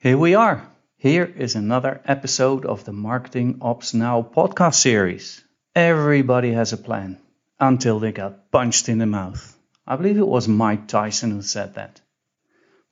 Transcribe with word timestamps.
Here 0.00 0.16
we 0.16 0.36
are. 0.36 0.64
Here 0.96 1.24
is 1.24 1.56
another 1.56 2.00
episode 2.04 2.64
of 2.64 2.84
the 2.84 2.92
Marketing 2.92 3.58
Ops 3.60 3.94
Now 3.94 4.22
podcast 4.22 4.76
series. 4.76 5.42
Everybody 5.74 6.52
has 6.52 6.72
a 6.72 6.76
plan 6.76 7.18
until 7.58 7.98
they 7.98 8.12
got 8.12 8.52
punched 8.52 8.88
in 8.88 8.98
the 8.98 9.06
mouth. 9.06 9.58
I 9.84 9.96
believe 9.96 10.16
it 10.16 10.24
was 10.24 10.46
Mike 10.46 10.86
Tyson 10.86 11.32
who 11.32 11.42
said 11.42 11.74
that. 11.74 12.00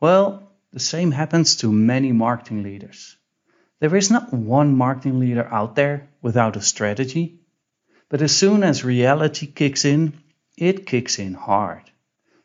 Well, 0.00 0.50
the 0.72 0.80
same 0.80 1.12
happens 1.12 1.54
to 1.58 1.70
many 1.70 2.10
marketing 2.10 2.64
leaders. 2.64 3.16
There 3.78 3.94
is 3.94 4.10
not 4.10 4.32
one 4.34 4.76
marketing 4.76 5.20
leader 5.20 5.46
out 5.46 5.76
there 5.76 6.08
without 6.22 6.56
a 6.56 6.60
strategy, 6.60 7.38
but 8.08 8.20
as 8.20 8.34
soon 8.34 8.64
as 8.64 8.84
reality 8.84 9.46
kicks 9.46 9.84
in, 9.84 10.12
it 10.58 10.86
kicks 10.86 11.20
in 11.20 11.34
hard. 11.34 11.88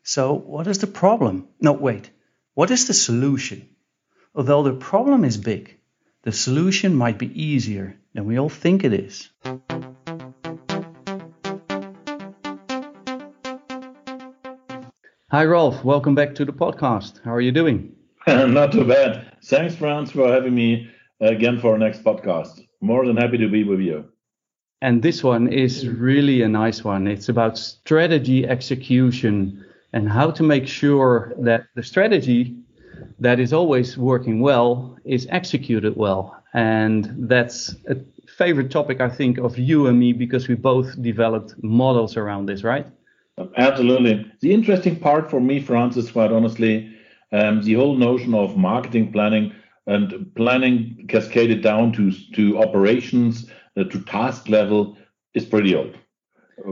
So, 0.04 0.34
what 0.34 0.68
is 0.68 0.78
the 0.78 0.86
problem? 0.86 1.48
No, 1.60 1.72
wait. 1.72 2.08
What 2.54 2.70
is 2.70 2.86
the 2.86 2.94
solution? 2.94 3.68
Although 4.34 4.62
the 4.62 4.72
problem 4.72 5.26
is 5.26 5.36
big, 5.36 5.76
the 6.22 6.32
solution 6.32 6.94
might 6.94 7.18
be 7.18 7.28
easier 7.38 7.98
than 8.14 8.24
we 8.24 8.38
all 8.38 8.48
think 8.48 8.82
it 8.82 8.94
is. 8.94 9.28
Hi, 15.30 15.44
Rolf. 15.44 15.84
Welcome 15.84 16.14
back 16.14 16.34
to 16.36 16.46
the 16.46 16.52
podcast. 16.52 17.22
How 17.22 17.34
are 17.34 17.42
you 17.42 17.52
doing? 17.52 17.94
Not 18.26 18.72
too 18.72 18.86
bad. 18.86 19.36
Thanks, 19.44 19.76
Frans, 19.76 20.12
for 20.12 20.32
having 20.32 20.54
me 20.54 20.90
again 21.20 21.60
for 21.60 21.72
our 21.72 21.78
next 21.78 22.02
podcast. 22.02 22.58
More 22.80 23.04
than 23.04 23.18
happy 23.18 23.36
to 23.36 23.50
be 23.50 23.64
with 23.64 23.80
you. 23.80 24.06
And 24.80 25.02
this 25.02 25.22
one 25.22 25.52
is 25.52 25.86
really 25.86 26.40
a 26.40 26.48
nice 26.48 26.82
one. 26.82 27.06
It's 27.06 27.28
about 27.28 27.58
strategy 27.58 28.48
execution 28.48 29.62
and 29.92 30.08
how 30.08 30.30
to 30.30 30.42
make 30.42 30.66
sure 30.66 31.34
that 31.40 31.64
the 31.74 31.82
strategy 31.82 32.61
that 33.18 33.40
is 33.40 33.52
always 33.52 33.98
working 33.98 34.40
well 34.40 34.96
is 35.04 35.26
executed 35.30 35.96
well. 35.96 36.42
And 36.54 37.28
that's 37.28 37.74
a 37.88 37.96
favorite 38.36 38.70
topic, 38.70 39.00
I 39.00 39.08
think, 39.08 39.38
of 39.38 39.58
you 39.58 39.86
and 39.86 39.98
me 39.98 40.12
because 40.12 40.48
we 40.48 40.54
both 40.54 41.00
developed 41.02 41.54
models 41.62 42.16
around 42.16 42.46
this, 42.46 42.62
right? 42.62 42.86
Absolutely. 43.56 44.30
The 44.40 44.52
interesting 44.52 44.96
part 44.96 45.30
for 45.30 45.40
me, 45.40 45.60
Francis, 45.60 46.10
quite 46.10 46.32
honestly, 46.32 46.94
um, 47.32 47.62
the 47.62 47.74
whole 47.74 47.96
notion 47.96 48.34
of 48.34 48.56
marketing 48.56 49.12
planning 49.12 49.52
and 49.86 50.30
planning 50.36 51.06
cascaded 51.08 51.62
down 51.62 51.92
to 51.92 52.12
to 52.34 52.58
operations 52.58 53.50
uh, 53.76 53.84
to 53.84 54.00
task 54.04 54.48
level 54.48 54.96
is 55.34 55.44
pretty 55.44 55.74
old. 55.74 55.96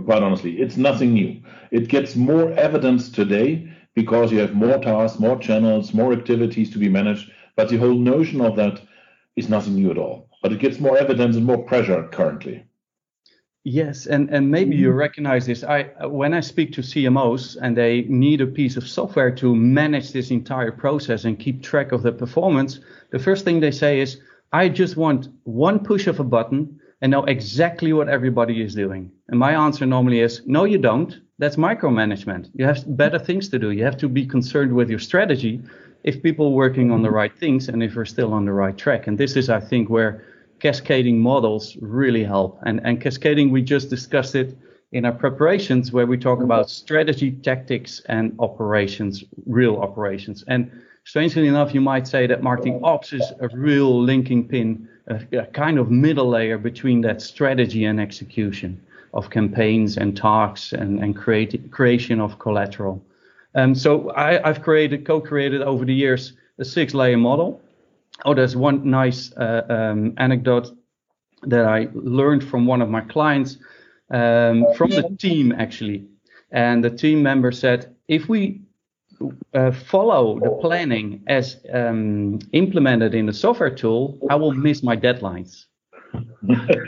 Quite 0.04 0.22
honestly, 0.22 0.60
it's 0.60 0.76
nothing 0.76 1.14
new. 1.14 1.42
It 1.70 1.88
gets 1.88 2.14
more 2.14 2.52
evidence 2.52 3.08
today 3.08 3.69
because 4.02 4.32
you 4.32 4.38
have 4.38 4.54
more 4.54 4.78
tasks, 4.78 5.18
more 5.18 5.38
channels, 5.38 5.92
more 5.92 6.12
activities 6.12 6.70
to 6.70 6.78
be 6.78 6.88
managed. 6.88 7.30
But 7.56 7.68
the 7.68 7.76
whole 7.76 7.98
notion 8.14 8.40
of 8.40 8.56
that 8.56 8.80
is 9.36 9.48
nothing 9.48 9.74
new 9.74 9.90
at 9.90 9.98
all. 9.98 10.28
But 10.42 10.52
it 10.52 10.60
gets 10.60 10.80
more 10.80 10.96
evidence 10.96 11.36
and 11.36 11.44
more 11.44 11.62
pressure 11.70 12.08
currently. 12.10 12.64
Yes, 13.62 14.06
and, 14.06 14.30
and 14.30 14.50
maybe 14.50 14.74
you 14.74 14.90
recognize 14.90 15.44
this. 15.44 15.62
I 15.62 15.82
when 16.06 16.32
I 16.32 16.40
speak 16.40 16.72
to 16.72 16.80
CMOs 16.80 17.58
and 17.60 17.76
they 17.76 18.02
need 18.08 18.40
a 18.40 18.46
piece 18.46 18.78
of 18.78 18.88
software 18.88 19.30
to 19.42 19.54
manage 19.54 20.12
this 20.12 20.30
entire 20.30 20.72
process 20.72 21.26
and 21.26 21.38
keep 21.38 21.62
track 21.62 21.92
of 21.92 22.02
the 22.02 22.12
performance, 22.12 22.80
the 23.10 23.18
first 23.18 23.44
thing 23.44 23.60
they 23.60 23.70
say 23.70 24.00
is, 24.00 24.18
I 24.52 24.70
just 24.70 24.96
want 24.96 25.28
one 25.44 25.78
push 25.80 26.06
of 26.06 26.20
a 26.20 26.24
button 26.24 26.80
and 27.02 27.10
know 27.10 27.24
exactly 27.24 27.92
what 27.92 28.08
everybody 28.08 28.62
is 28.62 28.74
doing. 28.74 29.12
And 29.28 29.38
my 29.38 29.52
answer 29.66 29.84
normally 29.84 30.20
is, 30.20 30.40
no, 30.46 30.64
you 30.64 30.78
don't. 30.78 31.20
That's 31.40 31.56
micromanagement. 31.56 32.50
You 32.54 32.66
have 32.66 32.84
better 32.98 33.18
things 33.18 33.48
to 33.48 33.58
do. 33.58 33.70
You 33.70 33.82
have 33.82 33.96
to 33.96 34.10
be 34.10 34.26
concerned 34.26 34.74
with 34.74 34.90
your 34.90 34.98
strategy 34.98 35.62
if 36.04 36.22
people 36.22 36.48
are 36.48 36.50
working 36.64 36.90
on 36.90 37.00
the 37.00 37.10
right 37.10 37.34
things 37.34 37.70
and 37.70 37.82
if 37.82 37.96
we're 37.96 38.04
still 38.04 38.34
on 38.34 38.44
the 38.44 38.52
right 38.52 38.76
track. 38.76 39.06
And 39.06 39.16
this 39.16 39.36
is, 39.36 39.48
I 39.48 39.58
think, 39.58 39.88
where 39.88 40.22
cascading 40.58 41.18
models 41.18 41.78
really 41.80 42.22
help. 42.22 42.60
And, 42.66 42.82
and 42.84 43.00
cascading, 43.00 43.50
we 43.50 43.62
just 43.62 43.88
discussed 43.88 44.34
it 44.34 44.54
in 44.92 45.06
our 45.06 45.12
preparations 45.12 45.92
where 45.92 46.06
we 46.06 46.18
talk 46.18 46.42
about 46.42 46.68
strategy, 46.68 47.30
tactics, 47.32 48.02
and 48.10 48.36
operations, 48.38 49.24
real 49.46 49.78
operations. 49.78 50.44
And 50.46 50.70
strangely 51.04 51.46
enough, 51.46 51.72
you 51.72 51.80
might 51.80 52.06
say 52.06 52.26
that 52.26 52.42
marketing 52.42 52.82
ops 52.84 53.14
is 53.14 53.32
a 53.40 53.48
real 53.54 53.98
linking 53.98 54.46
pin, 54.46 54.86
a, 55.06 55.22
a 55.38 55.46
kind 55.46 55.78
of 55.78 55.90
middle 55.90 56.28
layer 56.28 56.58
between 56.58 57.00
that 57.00 57.22
strategy 57.22 57.86
and 57.86 57.98
execution 57.98 58.78
of 59.12 59.30
campaigns 59.30 59.96
and 59.96 60.16
talks 60.16 60.72
and, 60.72 61.00
and 61.00 61.16
create, 61.16 61.70
creation 61.70 62.20
of 62.20 62.38
collateral. 62.38 63.04
Um, 63.54 63.74
so 63.74 64.12
I, 64.14 64.46
have 64.46 64.62
created, 64.62 65.04
co-created 65.04 65.62
over 65.62 65.84
the 65.84 65.94
years 65.94 66.34
a 66.58 66.64
six-layer 66.64 67.16
model. 67.16 67.60
Oh, 68.24 68.34
there's 68.34 68.56
one 68.56 68.88
nice 68.88 69.32
uh, 69.36 69.62
um, 69.68 70.14
anecdote 70.18 70.70
that 71.42 71.64
I 71.64 71.88
learned 71.94 72.44
from 72.44 72.66
one 72.66 72.82
of 72.82 72.88
my 72.88 73.00
clients, 73.00 73.56
um, 74.10 74.64
from 74.76 74.90
the 74.90 75.16
team 75.18 75.52
actually. 75.52 76.06
And 76.52 76.84
the 76.84 76.90
team 76.90 77.22
member 77.22 77.50
said, 77.50 77.94
if 78.08 78.28
we 78.28 78.60
uh, 79.54 79.72
follow 79.72 80.38
the 80.38 80.50
planning 80.60 81.22
as 81.26 81.60
um, 81.72 82.38
implemented 82.52 83.14
in 83.14 83.26
the 83.26 83.32
software 83.32 83.74
tool, 83.74 84.18
I 84.28 84.34
will 84.36 84.52
miss 84.52 84.82
my 84.82 84.96
deadlines. 84.96 85.66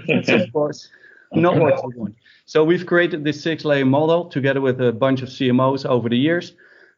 Of 0.09 0.53
course 0.53 0.89
not 1.35 1.59
what 1.59 1.87
we 1.87 1.95
want. 1.97 2.15
So 2.47 2.65
we've 2.65 2.87
created 2.87 3.25
this 3.25 3.43
six-layer 3.43 3.85
model 3.85 4.27
together 4.27 4.61
with 4.61 4.81
a 4.81 4.93
bunch 4.93 5.23
of 5.23 5.29
CMOs 5.29 5.87
over 5.87 6.09
the 6.09 6.19
years. 6.19 6.55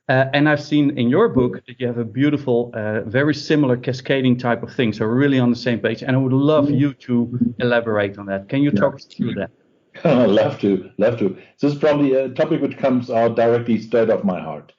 Uh, 0.09 0.27
and 0.34 0.49
I've 0.49 0.62
seen 0.62 0.99
in 0.99 1.09
your 1.09 1.28
book 1.28 1.65
that 1.67 1.81
you 1.81 1.87
have 1.87 1.97
a 1.97 2.05
beautiful, 2.05 2.71
uh, 2.75 3.00
very 3.03 3.34
similar 3.34 3.77
cascading 3.77 4.37
type 4.37 4.62
of 4.62 4.73
thing. 4.75 4.93
So 4.93 5.06
really 5.06 5.39
on 5.39 5.50
the 5.50 5.56
same 5.56 5.81
page. 5.81 6.03
And 6.03 6.15
I 6.15 6.19
would 6.19 6.33
love 6.33 6.71
you 6.71 6.93
to 6.94 7.55
elaborate 7.59 8.19
on 8.19 8.27
that. 8.27 8.49
Can 8.49 8.62
you 8.62 8.71
talk 8.71 8.97
us 8.97 9.05
through 9.05 9.34
that? 9.34 9.50
love 10.05 10.59
to, 10.61 10.91
love 10.99 11.19
to. 11.19 11.37
This 11.61 11.73
is 11.73 11.78
probably 11.78 12.15
a 12.15 12.28
topic 12.28 12.61
which 12.61 12.77
comes 12.77 13.11
out 13.11 13.37
directly 13.37 13.81
straight 13.81 14.11
off 14.11 14.25
my 14.25 14.41
heart. 14.41 14.73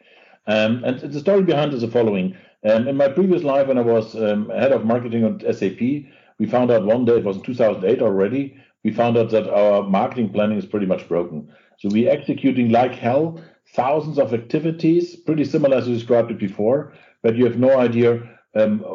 Um, 0.46 0.84
and 0.84 1.00
the 1.00 1.20
story 1.20 1.42
behind 1.42 1.74
is 1.74 1.82
the 1.82 1.88
following. 1.88 2.38
Um, 2.64 2.88
in 2.88 2.98
my 2.98 3.08
previous 3.08 3.44
life, 3.44 3.68
when 3.68 3.78
I 3.78 3.82
was 3.82 4.16
um, 4.16 4.50
head 4.50 4.72
of 4.72 4.86
marketing 4.86 5.24
at 5.24 5.56
SAP, 5.56 5.80
we 5.80 6.46
found 6.48 6.70
out 6.70 6.86
one 6.86 7.06
day, 7.06 7.18
it 7.18 7.24
was 7.24 7.38
in 7.38 7.44
2008 7.44 8.02
already, 8.02 8.58
we 8.86 8.92
found 8.92 9.18
out 9.18 9.32
that 9.32 9.50
our 9.50 9.82
marketing 9.82 10.30
planning 10.30 10.60
is 10.60 10.66
pretty 10.66 10.86
much 10.86 11.10
broken. 11.10 11.52
So 11.80 11.90
we're 11.92 12.12
executing 12.12 12.70
like 12.70 12.94
hell 12.94 13.42
thousands 13.74 14.20
of 14.20 14.32
activities, 14.32 15.16
pretty 15.16 15.44
similar 15.44 15.76
as 15.76 15.88
you 15.88 15.96
described 15.96 16.30
it 16.30 16.38
before, 16.38 16.94
but 17.24 17.36
you 17.36 17.46
have 17.46 17.58
no 17.58 17.80
idea 17.80 18.22
um, 18.54 18.86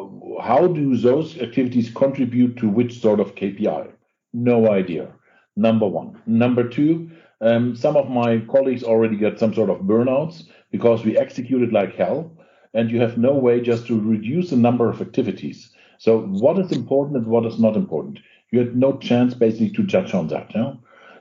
how 0.41 0.65
do 0.65 0.95
those 0.95 1.37
activities 1.39 1.91
contribute 1.93 2.55
to 2.57 2.69
which 2.69 3.01
sort 3.01 3.19
of 3.19 3.35
KPI? 3.35 3.91
No 4.33 4.71
idea. 4.71 5.11
Number 5.57 5.87
one. 5.87 6.19
Number 6.25 6.67
two, 6.67 7.11
um, 7.41 7.75
some 7.75 7.97
of 7.97 8.09
my 8.09 8.39
colleagues 8.49 8.83
already 8.83 9.17
get 9.17 9.39
some 9.39 9.53
sort 9.53 9.69
of 9.69 9.81
burnouts 9.81 10.43
because 10.71 11.03
we 11.03 11.17
executed 11.17 11.73
like 11.73 11.95
hell, 11.95 12.31
and 12.73 12.89
you 12.89 13.01
have 13.01 13.17
no 13.17 13.33
way 13.33 13.59
just 13.59 13.87
to 13.87 13.99
reduce 13.99 14.51
the 14.51 14.55
number 14.55 14.89
of 14.89 15.01
activities. 15.01 15.69
So 15.97 16.21
what 16.21 16.57
is 16.59 16.71
important 16.71 17.17
and 17.17 17.27
what 17.27 17.45
is 17.45 17.59
not 17.59 17.75
important? 17.75 18.19
You 18.51 18.59
had 18.59 18.75
no 18.75 18.97
chance 18.97 19.33
basically 19.33 19.71
to 19.71 19.83
judge 19.83 20.13
on 20.13 20.27
that. 20.27 20.51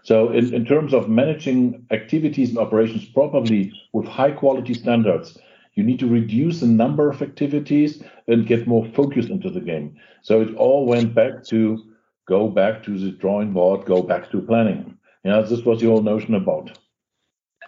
So 0.02 0.30
in, 0.30 0.52
in 0.54 0.64
terms 0.64 0.92
of 0.92 1.08
managing 1.08 1.86
activities 1.90 2.50
and 2.50 2.58
operations 2.58 3.04
properly 3.04 3.72
with 3.92 4.06
high 4.06 4.32
quality 4.32 4.74
standards, 4.74 5.38
you 5.74 5.84
need 5.84 6.00
to 6.00 6.08
reduce 6.08 6.60
the 6.60 6.66
number 6.66 7.08
of 7.08 7.22
activities 7.22 8.02
and 8.26 8.46
get 8.46 8.66
more 8.66 8.84
focus 8.94 9.26
into 9.26 9.50
the 9.50 9.60
game. 9.60 9.96
So 10.22 10.40
it 10.40 10.54
all 10.56 10.86
went 10.86 11.14
back 11.14 11.44
to 11.46 11.82
go 12.26 12.48
back 12.48 12.82
to 12.84 12.98
the 12.98 13.12
drawing 13.12 13.52
board, 13.52 13.86
go 13.86 14.02
back 14.02 14.30
to 14.30 14.40
planning. 14.40 14.96
Yeah, 15.24 15.40
this 15.42 15.62
was 15.62 15.80
the 15.80 15.86
whole 15.86 16.02
notion 16.02 16.34
about. 16.34 16.78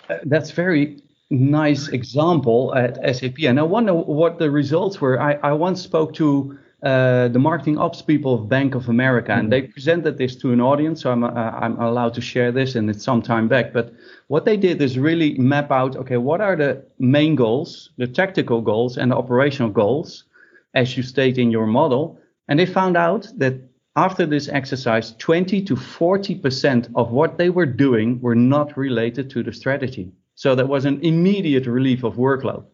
Uh, 0.09 0.19
that's 0.25 0.51
very 0.51 1.01
nice 1.31 1.89
example 1.89 2.75
at 2.75 3.17
SAP. 3.17 3.39
And 3.45 3.59
I 3.59 3.63
wonder 3.63 3.95
what 3.95 4.39
the 4.39 4.51
results 4.51 5.01
were. 5.01 5.21
I, 5.21 5.35
I 5.43 5.53
once 5.53 5.81
spoke 5.81 6.13
to 6.15 6.59
uh, 6.83 7.29
the 7.29 7.39
marketing 7.39 7.79
ops 7.79 8.03
people 8.03 8.35
of 8.35 8.49
Bank 8.49 8.75
of 8.75 8.89
America, 8.89 9.31
mm-hmm. 9.31 9.41
and 9.41 9.53
they 9.53 9.63
presented 9.63 10.19
this 10.19 10.35
to 10.37 10.53
an 10.53 10.61
audience. 10.61 11.03
So 11.03 11.13
I'm, 11.13 11.23
uh, 11.23 11.29
I'm 11.31 11.79
allowed 11.81 12.15
to 12.15 12.21
share 12.21 12.51
this, 12.51 12.75
and 12.75 12.91
it's 12.91 13.05
some 13.05 13.23
time 13.23 13.47
back. 13.47 13.73
But 13.73 13.95
what 14.27 14.45
they 14.45 14.57
did 14.57 14.83
is 14.83 14.99
really 14.99 15.39
map 15.39 15.71
out 15.71 15.97
okay, 15.97 16.17
what 16.17 16.41
are 16.41 16.57
the 16.57 16.85
main 16.99 17.37
goals, 17.37 17.91
the 17.99 18.09
tactical 18.09 18.61
goals, 18.61 18.99
and 18.99 19.13
the 19.13 19.17
operational 19.17 19.71
goals, 19.71 20.25
as 20.75 20.97
you 20.97 21.03
state 21.03 21.39
in 21.39 21.51
your 21.51 21.67
model. 21.67 22.19
And 22.49 22.59
they 22.59 22.67
found 22.67 22.97
out 22.97 23.29
that 23.37 23.55
after 23.95 24.27
this 24.27 24.49
exercise, 24.49 25.15
20 25.19 25.63
to 25.63 25.77
40% 25.77 26.91
of 26.97 27.13
what 27.13 27.39
they 27.39 27.51
were 27.51 27.67
doing 27.67 28.21
were 28.21 28.35
not 28.35 28.77
related 28.77 29.31
to 29.31 29.43
the 29.43 29.53
strategy. 29.53 30.11
So 30.35 30.55
that 30.55 30.67
was 30.67 30.85
an 30.85 31.01
immediate 31.03 31.67
relief 31.67 32.03
of 32.03 32.15
workload. 32.15 32.65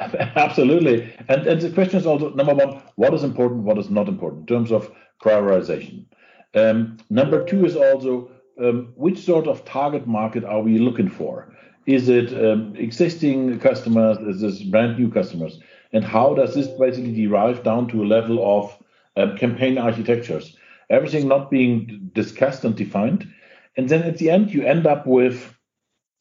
Absolutely. 0.36 1.12
And, 1.28 1.46
and 1.46 1.60
the 1.60 1.70
question 1.70 1.98
is 2.00 2.06
also 2.06 2.30
number 2.30 2.54
one, 2.54 2.82
what 2.96 3.12
is 3.12 3.22
important, 3.22 3.64
what 3.64 3.78
is 3.78 3.90
not 3.90 4.08
important 4.08 4.48
in 4.48 4.56
terms 4.56 4.72
of 4.72 4.90
prioritization? 5.22 6.06
Um, 6.54 6.96
number 7.10 7.44
two 7.44 7.64
is 7.66 7.76
also 7.76 8.30
um, 8.60 8.92
which 8.96 9.18
sort 9.18 9.46
of 9.46 9.64
target 9.64 10.06
market 10.06 10.44
are 10.44 10.62
we 10.62 10.78
looking 10.78 11.08
for? 11.08 11.54
Is 11.86 12.08
it 12.08 12.32
um, 12.32 12.74
existing 12.76 13.58
customers? 13.60 14.18
Is 14.18 14.40
this 14.40 14.62
brand 14.62 14.98
new 14.98 15.10
customers? 15.10 15.60
And 15.92 16.04
how 16.04 16.34
does 16.34 16.54
this 16.54 16.68
basically 16.68 17.14
derive 17.14 17.62
down 17.62 17.88
to 17.88 18.02
a 18.02 18.06
level 18.06 18.38
of 18.58 18.76
um, 19.16 19.36
campaign 19.36 19.76
architectures? 19.76 20.56
Everything 20.88 21.28
not 21.28 21.50
being 21.50 22.10
discussed 22.14 22.64
and 22.64 22.74
defined. 22.74 23.28
And 23.76 23.88
then 23.88 24.02
at 24.02 24.18
the 24.18 24.30
end, 24.30 24.52
you 24.52 24.62
end 24.62 24.86
up 24.86 25.06
with 25.06 25.54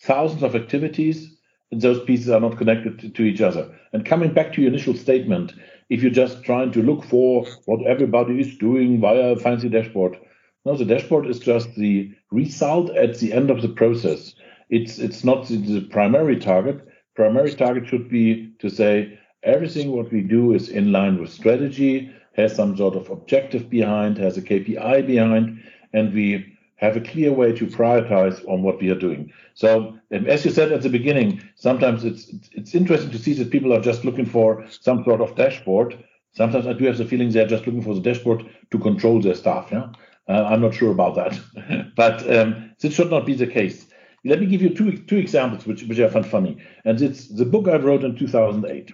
thousands 0.02 0.44
of 0.44 0.56
activities, 0.56 1.39
those 1.72 2.04
pieces 2.04 2.30
are 2.30 2.40
not 2.40 2.58
connected 2.58 3.14
to, 3.16 3.24
each 3.24 3.42
other. 3.42 3.70
And 3.94 4.06
coming 4.06 4.34
back 4.34 4.54
to 4.54 4.62
your 4.62 4.72
initial 4.72 4.96
statement, 4.96 5.54
if 5.90 6.02
you're 6.02 6.12
just 6.12 6.44
trying 6.44 6.72
to 6.72 6.84
look 6.84 7.04
for 7.04 7.46
what 7.66 7.86
everybody 7.86 8.40
is 8.40 8.58
doing 8.58 9.00
via 9.00 9.32
a 9.32 9.36
fancy 9.36 9.70
dashboard, 9.70 10.18
no, 10.66 10.76
the 10.76 10.86
dashboard 10.86 11.28
is 11.28 11.40
just 11.40 11.74
the 11.76 12.12
result 12.32 12.90
at 12.96 13.18
the 13.20 13.34
end 13.34 13.50
of 13.50 13.62
the 13.62 13.70
process. 13.70 14.36
It's 14.70 15.00
it's 15.00 15.24
not 15.24 15.48
the, 15.48 15.58
the 15.58 15.82
primary 15.82 16.38
target. 16.38 16.86
Primary 17.16 17.54
target 17.54 17.88
should 17.88 18.10
be 18.10 18.52
to 18.60 18.70
say 18.70 19.20
everything 19.44 19.92
what 19.92 20.12
we 20.12 20.22
do 20.22 20.54
is 20.54 20.70
in 20.70 20.92
line 20.92 21.20
with 21.20 21.32
strategy, 21.32 22.12
has 22.34 22.56
some 22.56 22.76
sort 22.76 22.96
of 22.96 23.10
objective 23.10 23.70
behind, 23.70 24.18
has 24.18 24.38
a 24.38 24.42
KPI 24.42 25.08
behind, 25.08 25.64
and 25.94 26.14
we 26.14 26.58
have 26.80 26.96
a 26.96 27.02
clear 27.02 27.32
way 27.32 27.52
to 27.52 27.68
prioritize 27.68 28.48
on 28.48 28.64
what 28.64 28.82
we 28.82 28.90
are 28.90 29.00
doing. 29.00 29.32
So, 29.54 29.98
um, 30.14 30.28
as 30.28 30.46
you 30.46 30.52
said 30.52 30.72
at 30.72 30.82
the 30.82 30.90
beginning, 30.90 31.42
sometimes 31.56 32.06
it's 32.06 32.32
it's 32.54 32.74
interesting 32.74 33.12
to 33.12 33.20
see 33.20 33.34
that 33.34 33.52
people 33.52 33.74
are 33.74 33.82
just 33.82 34.06
looking 34.06 34.26
for 34.26 34.66
some 34.70 35.04
sort 35.04 35.22
of 35.22 35.36
dashboard. 35.36 36.04
Sometimes 36.32 36.68
I 36.68 36.74
do 36.74 36.86
have 36.86 36.98
the 36.98 37.06
feeling 37.06 37.30
they're 37.30 37.48
just 37.48 37.66
looking 37.66 37.82
for 37.82 37.94
the 37.94 38.02
dashboard 38.02 38.46
to 38.72 38.80
control 38.80 39.22
their 39.22 39.36
staff. 39.36 39.70
Yeah, 39.72 39.90
uh, 40.30 40.46
I'm 40.46 40.62
not 40.62 40.74
sure 40.74 40.92
about 40.92 41.16
that, 41.16 41.92
but 41.96 42.18
um, 42.34 42.72
this 42.80 42.94
should 42.94 43.12
not 43.12 43.26
be 43.26 43.34
the 43.34 43.48
case. 43.48 43.88
Let 44.24 44.40
me 44.40 44.46
give 44.46 44.62
you 44.62 44.70
two 44.70 44.98
two 45.00 45.18
examples 45.18 45.66
which 45.66 45.84
which 45.84 46.00
I 46.00 46.08
found 46.08 46.28
funny, 46.28 46.58
and 46.86 47.02
it's 47.02 47.28
the 47.28 47.46
book 47.46 47.68
I 47.68 47.76
wrote 47.76 48.06
in 48.06 48.16
2008, 48.16 48.94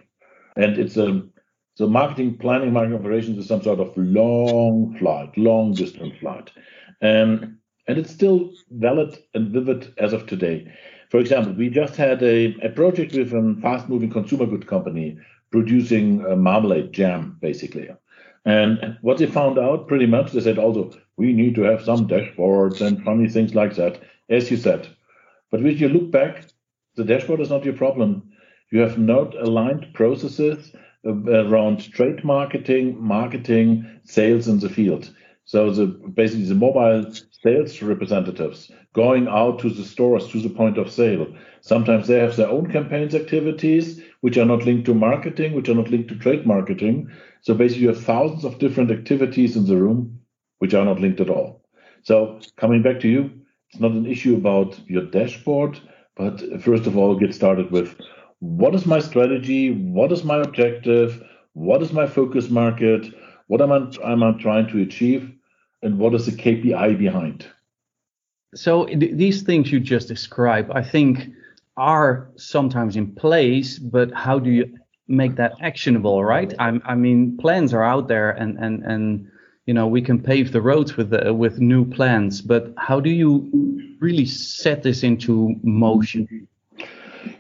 and 0.55 0.77
it's 0.79 0.97
a 0.97 1.05
um, 1.05 1.31
so 1.75 1.87
marketing 1.87 2.37
planning, 2.37 2.71
marketing 2.71 2.97
operations 2.97 3.37
is 3.37 3.47
some 3.47 3.61
sort 3.61 3.81
of 3.81 3.91
long 3.97 4.95
flight, 4.97 5.37
long 5.37 5.73
distance 5.73 6.15
flight, 6.21 6.49
um, 7.01 7.57
and 7.87 7.97
it's 7.97 8.11
still 8.11 8.51
valid 8.71 9.17
and 9.33 9.51
vivid 9.51 9.93
as 9.97 10.13
of 10.13 10.25
today. 10.25 10.71
For 11.09 11.19
example, 11.19 11.53
we 11.53 11.69
just 11.69 11.95
had 11.95 12.21
a, 12.23 12.55
a 12.61 12.69
project 12.69 13.13
with 13.13 13.33
a 13.33 13.57
fast-moving 13.61 14.09
consumer 14.09 14.45
good 14.45 14.67
company 14.67 15.17
producing 15.51 16.25
uh, 16.25 16.35
marmalade 16.35 16.91
jam, 16.91 17.37
basically. 17.41 17.89
And 18.45 18.97
what 19.01 19.17
they 19.17 19.25
found 19.25 19.57
out 19.57 19.87
pretty 19.87 20.05
much, 20.05 20.31
they 20.31 20.41
said 20.41 20.59
also, 20.59 20.91
we 21.17 21.33
need 21.33 21.55
to 21.55 21.61
have 21.61 21.83
some 21.83 22.07
dashboards 22.07 22.81
and 22.81 23.03
funny 23.03 23.27
things 23.27 23.55
like 23.55 23.75
that, 23.75 24.01
as 24.29 24.51
you 24.51 24.57
said. 24.57 24.87
But 25.51 25.63
when 25.63 25.77
you 25.77 25.89
look 25.89 26.11
back, 26.11 26.45
the 26.95 27.03
dashboard 27.03 27.39
is 27.39 27.49
not 27.49 27.65
your 27.65 27.75
problem. 27.75 28.31
You 28.71 28.79
have 28.81 28.97
not 28.97 29.35
aligned 29.35 29.93
processes 29.93 30.73
uh, 31.05 31.13
around 31.13 31.91
trade 31.91 32.23
marketing, 32.23 33.01
marketing, 33.01 33.99
sales 34.03 34.47
in 34.47 34.59
the 34.59 34.69
field. 34.69 35.14
So 35.45 35.69
the 35.71 35.85
basically 35.85 36.45
the 36.45 36.55
mobile 36.55 37.13
sales 37.43 37.81
representatives 37.81 38.71
going 38.93 39.27
out 39.27 39.59
to 39.59 39.69
the 39.69 39.83
stores 39.83 40.27
to 40.29 40.41
the 40.41 40.49
point 40.49 40.77
of 40.77 40.91
sale. 40.91 41.27
Sometimes 41.61 42.07
they 42.07 42.19
have 42.19 42.35
their 42.35 42.49
own 42.49 42.71
campaigns 42.71 43.13
activities 43.13 44.01
which 44.21 44.37
are 44.37 44.45
not 44.45 44.65
linked 44.65 44.85
to 44.85 44.95
marketing, 44.95 45.53
which 45.53 45.69
are 45.69 45.75
not 45.75 45.91
linked 45.91 46.09
to 46.09 46.15
trade 46.15 46.45
marketing. 46.47 47.11
So 47.41 47.53
basically 47.53 47.83
you 47.83 47.89
have 47.89 48.03
thousands 48.03 48.43
of 48.43 48.57
different 48.57 48.89
activities 48.91 49.55
in 49.55 49.67
the 49.67 49.77
room 49.77 50.19
which 50.59 50.73
are 50.73 50.85
not 50.85 50.99
linked 50.99 51.21
at 51.21 51.29
all. 51.29 51.61
So 52.01 52.39
coming 52.57 52.81
back 52.81 52.99
to 53.01 53.07
you, 53.07 53.31
it's 53.69 53.79
not 53.79 53.91
an 53.91 54.05
issue 54.05 54.35
about 54.35 54.79
your 54.87 55.05
dashboard, 55.05 55.79
but 56.15 56.41
first 56.61 56.87
of 56.87 56.97
all, 56.97 57.15
get 57.15 57.35
started 57.35 57.71
with 57.71 57.95
what 58.39 58.73
is 58.73 58.85
my 58.85 58.99
strategy? 58.99 59.71
What 59.71 60.11
is 60.11 60.23
my 60.23 60.37
objective? 60.41 61.23
What 61.53 61.81
is 61.81 61.91
my 61.93 62.07
focus 62.07 62.49
market? 62.49 63.05
What 63.47 63.61
am 63.61 63.71
I, 63.71 64.11
am 64.11 64.23
I 64.23 64.31
trying 64.33 64.67
to 64.69 64.81
achieve? 64.81 65.31
And 65.81 65.99
what 65.99 66.15
is 66.15 66.25
the 66.25 66.31
KPI 66.31 66.97
behind? 66.97 67.45
So 68.55 68.85
th- 68.85 69.15
these 69.15 69.43
things 69.43 69.71
you 69.71 69.79
just 69.79 70.07
described, 70.07 70.71
I 70.71 70.81
think, 70.81 71.29
are 71.77 72.29
sometimes 72.37 72.95
in 72.95 73.13
place, 73.13 73.77
but 73.77 74.11
how 74.13 74.39
do 74.39 74.49
you 74.49 74.77
make 75.07 75.35
that 75.35 75.53
actionable, 75.61 76.23
right? 76.23 76.53
I, 76.57 76.79
I 76.85 76.95
mean, 76.95 77.37
plans 77.37 77.73
are 77.73 77.83
out 77.83 78.07
there, 78.07 78.31
and 78.31 78.57
and 78.57 78.83
and 78.83 79.29
you 79.65 79.73
know 79.73 79.85
we 79.85 80.01
can 80.01 80.21
pave 80.21 80.51
the 80.51 80.61
roads 80.61 80.95
with 80.95 81.09
the, 81.09 81.33
with 81.33 81.59
new 81.59 81.85
plans, 81.85 82.41
but 82.41 82.73
how 82.77 82.99
do 82.99 83.09
you 83.09 83.97
really 83.99 84.25
set 84.25 84.83
this 84.83 85.03
into 85.03 85.55
motion? 85.63 86.47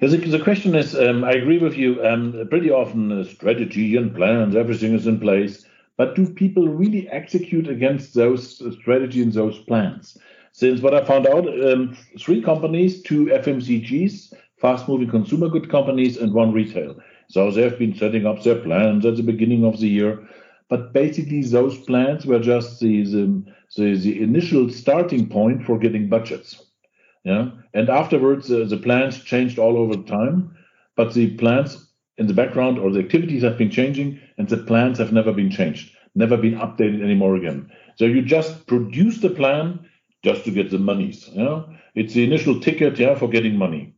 The, 0.01 0.07
the 0.17 0.39
question 0.39 0.75
is, 0.75 0.95
um, 0.95 1.23
I 1.23 1.33
agree 1.33 1.59
with 1.59 1.77
you. 1.77 2.03
Um, 2.05 2.47
pretty 2.49 2.71
often, 2.71 3.11
uh, 3.11 3.23
strategy 3.23 3.95
and 3.95 4.13
plans, 4.13 4.55
everything 4.55 4.93
is 4.93 5.07
in 5.07 5.19
place. 5.19 5.65
But 5.97 6.15
do 6.15 6.27
people 6.27 6.67
really 6.67 7.07
execute 7.09 7.67
against 7.67 8.13
those 8.13 8.61
strategy 8.79 9.21
and 9.21 9.31
those 9.31 9.59
plans? 9.59 10.17
Since 10.51 10.81
what 10.81 10.93
I 10.93 11.03
found 11.03 11.27
out, 11.27 11.47
um, 11.65 11.97
three 12.19 12.41
companies, 12.41 13.01
two 13.01 13.25
FMCGs, 13.25 14.33
fast-moving 14.57 15.09
consumer 15.09 15.49
good 15.49 15.69
companies, 15.69 16.17
and 16.17 16.33
one 16.33 16.51
retail. 16.53 16.95
So 17.29 17.51
they 17.51 17.63
have 17.63 17.79
been 17.79 17.95
setting 17.95 18.25
up 18.25 18.43
their 18.43 18.61
plans 18.61 19.05
at 19.05 19.15
the 19.15 19.23
beginning 19.23 19.65
of 19.65 19.79
the 19.79 19.87
year. 19.87 20.27
But 20.69 20.93
basically, 20.93 21.43
those 21.43 21.77
plans 21.79 22.25
were 22.25 22.39
just 22.39 22.79
the, 22.79 23.03
the, 23.03 23.43
the, 23.75 23.97
the 23.97 24.21
initial 24.21 24.69
starting 24.69 25.27
point 25.27 25.65
for 25.65 25.77
getting 25.77 26.09
budgets. 26.09 26.63
Yeah, 27.23 27.49
and 27.73 27.89
afterwards 27.89 28.51
uh, 28.51 28.65
the 28.69 28.77
plans 28.77 29.23
changed 29.23 29.57
all 29.57 29.77
over 29.77 29.95
time, 30.03 30.55
but 30.95 31.15
the 31.15 31.35
plans 31.37 31.91
in 32.17 32.27
the 32.27 32.35
background 32.35 32.77
or 32.77 32.91
the 32.91 32.99
activities 32.99 33.41
have 33.41 33.57
been 33.57 33.71
changing, 33.71 34.19
and 34.37 34.47
the 34.49 34.57
plans 34.57 34.97
have 34.97 35.13
never 35.13 35.31
been 35.31 35.49
changed, 35.49 35.95
never 36.15 36.37
been 36.37 36.55
updated 36.55 37.03
anymore 37.03 37.35
again. 37.35 37.71
So 37.95 38.05
you 38.05 38.21
just 38.21 38.67
produce 38.67 39.19
the 39.19 39.29
plan 39.29 39.87
just 40.23 40.43
to 40.45 40.51
get 40.51 40.71
the 40.71 40.79
monies. 40.79 41.29
You 41.33 41.43
know, 41.43 41.69
it's 41.93 42.13
the 42.13 42.23
initial 42.23 42.59
ticket, 42.59 42.99
yeah, 42.99 43.15
for 43.15 43.29
getting 43.29 43.57
money, 43.57 43.93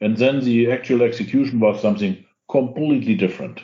and 0.00 0.16
then 0.16 0.40
the 0.40 0.70
actual 0.70 1.02
execution 1.02 1.60
was 1.60 1.80
something 1.80 2.24
completely 2.50 3.14
different. 3.14 3.60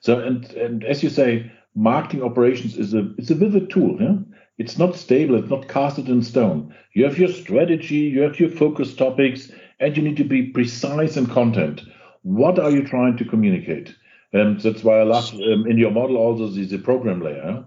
So 0.00 0.18
and 0.20 0.44
and 0.52 0.84
as 0.84 1.02
you 1.02 1.10
say, 1.10 1.50
marketing 1.74 2.22
operations 2.22 2.76
is 2.78 2.94
a 2.94 3.12
it's 3.18 3.30
a 3.30 3.34
vivid 3.34 3.70
tool. 3.70 3.96
Yeah, 4.00 4.16
it's 4.58 4.78
not 4.78 4.96
stable, 4.96 5.36
it's 5.36 5.50
not 5.50 5.68
casted 5.68 6.08
in 6.08 6.22
stone. 6.22 6.74
You 6.92 7.04
have 7.04 7.18
your 7.18 7.28
strategy, 7.28 7.96
you 7.96 8.22
have 8.22 8.40
your 8.40 8.50
focus 8.50 8.94
topics, 8.94 9.50
and 9.80 9.96
you 9.96 10.02
need 10.02 10.16
to 10.16 10.24
be 10.24 10.50
precise 10.50 11.16
in 11.16 11.26
content. 11.26 11.82
What 12.22 12.58
are 12.58 12.70
you 12.70 12.84
trying 12.84 13.16
to 13.18 13.24
communicate? 13.24 13.94
And 14.32 14.60
that's 14.60 14.84
why 14.84 15.00
I 15.00 15.04
love 15.04 15.32
um, 15.34 15.66
in 15.66 15.78
your 15.78 15.90
model 15.90 16.16
also 16.16 16.48
the, 16.48 16.64
the 16.64 16.78
program 16.78 17.20
layer. 17.20 17.64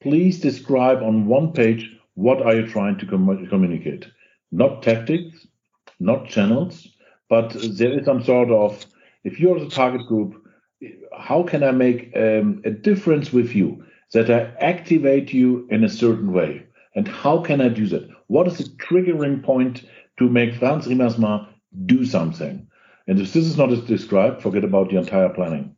Please 0.00 0.40
describe 0.40 1.02
on 1.02 1.26
one 1.26 1.52
page 1.52 1.96
what 2.14 2.42
are 2.42 2.54
you 2.54 2.66
trying 2.66 2.98
to 2.98 3.06
com- 3.06 3.46
communicate. 3.48 4.06
Not 4.52 4.82
tactics, 4.82 5.46
not 5.98 6.28
channels, 6.28 6.86
but 7.28 7.56
there 7.60 7.98
is 7.98 8.06
some 8.06 8.22
sort 8.22 8.50
of, 8.50 8.86
if 9.24 9.40
you're 9.40 9.58
the 9.58 9.68
target 9.68 10.06
group, 10.06 10.42
how 11.18 11.42
can 11.42 11.64
I 11.64 11.72
make 11.72 12.12
um, 12.16 12.62
a 12.64 12.70
difference 12.70 13.32
with 13.32 13.54
you? 13.54 13.84
that 14.12 14.30
I 14.30 14.52
activate 14.64 15.32
you 15.32 15.66
in 15.70 15.84
a 15.84 15.88
certain 15.88 16.32
way. 16.32 16.66
And 16.94 17.06
how 17.06 17.42
can 17.42 17.60
I 17.60 17.68
do 17.68 17.86
that? 17.88 18.08
What 18.28 18.48
is 18.48 18.58
the 18.58 18.64
triggering 18.64 19.42
point 19.42 19.84
to 20.18 20.28
make 20.28 20.54
Frans 20.54 20.86
Riemersma 20.86 21.48
do 21.84 22.06
something? 22.06 22.66
And 23.06 23.20
if 23.20 23.32
this 23.32 23.44
is 23.44 23.58
not 23.58 23.68
described, 23.86 24.42
forget 24.42 24.64
about 24.64 24.90
the 24.90 24.96
entire 24.96 25.28
planning. 25.28 25.75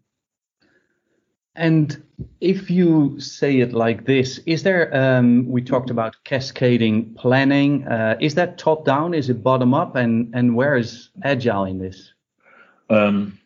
And 1.59 2.01
if 2.41 2.71
you 2.71 3.19
say 3.19 3.59
it 3.59 3.73
like 3.73 4.07
this, 4.07 4.39
is 4.47 4.63
there, 4.63 4.95
um, 4.97 5.45
we 5.49 5.61
talked 5.61 5.91
about 5.91 6.15
cascading 6.23 7.15
planning. 7.15 7.87
Uh, 7.89 8.17
is 8.21 8.37
that 8.37 8.59
top 8.59 8.85
down? 8.85 9.13
Is 9.13 9.29
it 9.29 9.43
bottom 9.43 9.75
up? 9.75 9.97
And, 9.97 10.33
and 10.35 10.55
where 10.55 10.77
is 10.77 11.11
agile 11.25 11.65
in 11.65 11.81
this? 11.81 12.13
Um, 12.91 13.41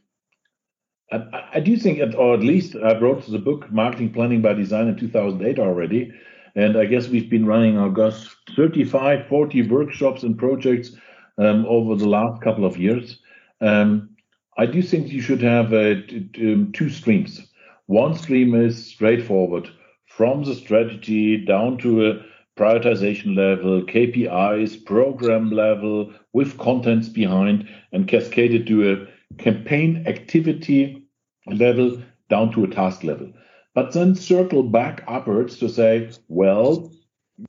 I, 1.11 1.49
I 1.55 1.61
do 1.61 1.75
think, 1.75 2.01
or 2.19 2.35
at 2.35 2.41
least 2.41 2.77
I 2.77 2.99
wrote 2.99 3.27
the 3.27 3.39
book 3.39 3.73
Marketing 3.73 4.13
Planning 4.13 4.43
by 4.43 4.53
Design 4.53 4.89
in 4.89 4.97
2008 4.97 5.59
already. 5.59 6.13
And 6.55 6.77
I 6.77 6.85
guess 6.85 7.09
we've 7.09 7.31
been 7.31 7.47
running, 7.47 7.79
our 7.79 7.89
guess, 7.89 8.29
35, 8.55 9.27
40 9.27 9.69
workshops 9.69 10.23
and 10.23 10.37
projects 10.37 10.91
um, 11.39 11.65
over 11.65 11.97
the 11.97 12.09
last 12.09 12.43
couple 12.43 12.67
of 12.67 12.77
years. 12.77 13.21
Um, 13.63 14.11
I 14.59 14.67
do 14.67 14.83
think 14.83 15.09
you 15.09 15.23
should 15.23 15.41
have 15.41 15.73
uh, 15.73 15.95
um, 16.39 16.73
two 16.75 16.91
streams. 16.91 17.49
One 17.87 18.15
stream 18.15 18.55
is 18.55 18.87
straightforward 18.87 19.69
from 20.07 20.45
the 20.45 20.55
strategy 20.55 21.37
down 21.45 21.79
to 21.79 22.07
a 22.07 22.25
prioritization 22.57 23.37
level, 23.37 23.83
KPIs, 23.83 24.85
program 24.85 25.51
level, 25.51 26.13
with 26.33 26.59
contents 26.59 27.09
behind, 27.09 27.69
and 27.93 28.07
cascaded 28.07 28.67
to 28.67 28.93
a 28.93 29.43
campaign 29.43 30.05
activity 30.07 31.03
level 31.47 32.01
down 32.29 32.53
to 32.53 32.65
a 32.65 32.69
task 32.69 33.05
level. 33.05 33.33
But 33.75 33.93
then 33.93 34.15
circle 34.15 34.63
back 34.63 35.03
upwards 35.09 35.57
to 35.59 35.69
say, 35.69 36.11
well, 36.29 36.93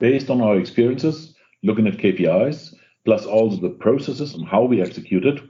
based 0.00 0.30
on 0.30 0.40
our 0.40 0.58
experiences, 0.58 1.34
looking 1.62 1.86
at 1.86 1.98
KPIs, 1.98 2.74
plus 3.04 3.26
all 3.26 3.50
the 3.50 3.68
processes 3.68 4.34
and 4.34 4.48
how 4.48 4.64
we 4.64 4.80
execute 4.80 5.26
it, 5.26 5.40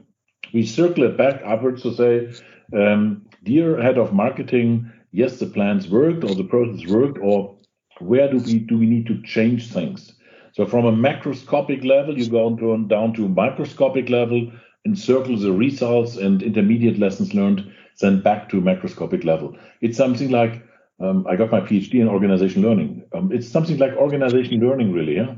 we 0.53 0.67
circle 0.67 1.05
it 1.05 1.17
back 1.17 1.41
upwards 1.45 1.83
to 1.83 1.95
say, 1.95 2.33
um, 2.73 3.27
dear 3.43 3.81
head 3.81 3.99
of 3.99 4.13
marketing, 4.13 4.91
yes, 5.13 5.39
the 5.39 5.47
plans 5.47 5.89
worked 5.89 6.25
or 6.25 6.35
the 6.35 6.45
process 6.45 6.89
worked, 6.89 7.19
or 7.19 7.57
where 7.99 8.31
do 8.31 8.39
we 8.39 8.59
do 8.59 8.79
we 8.79 8.87
need 8.87 9.07
to 9.07 9.23
change 9.23 9.71
things? 9.71 10.13
So 10.53 10.67
from 10.67 10.85
a 10.87 10.93
macroscopic 10.93 11.85
level, 11.85 12.17
you 12.17 12.29
go 12.29 12.55
down, 12.55 12.89
down 12.89 13.13
to 13.15 13.27
a 13.27 13.29
microscopic 13.29 14.09
level 14.09 14.53
and 14.85 14.99
circle 14.99 15.37
the 15.37 15.53
results 15.53 16.17
and 16.17 16.43
intermediate 16.43 16.99
lessons 16.99 17.35
learned, 17.35 17.73
then 18.01 18.23
back 18.23 18.49
to 18.51 18.61
macroscopic 18.61 19.25
level. 19.25 19.57
It's 19.81 19.97
something 19.97 20.31
like 20.31 20.63
um, 21.01 21.27
I 21.29 21.37
got 21.37 21.51
my 21.51 21.61
PhD 21.61 21.95
in 21.95 22.09
organization 22.09 22.63
learning. 22.63 23.03
Um, 23.13 23.33
it's 23.33 23.49
something 23.49 23.79
like 23.79 23.95
organization 23.95 24.61
learning, 24.61 24.93
really. 24.93 25.17
Yeah? 25.17 25.35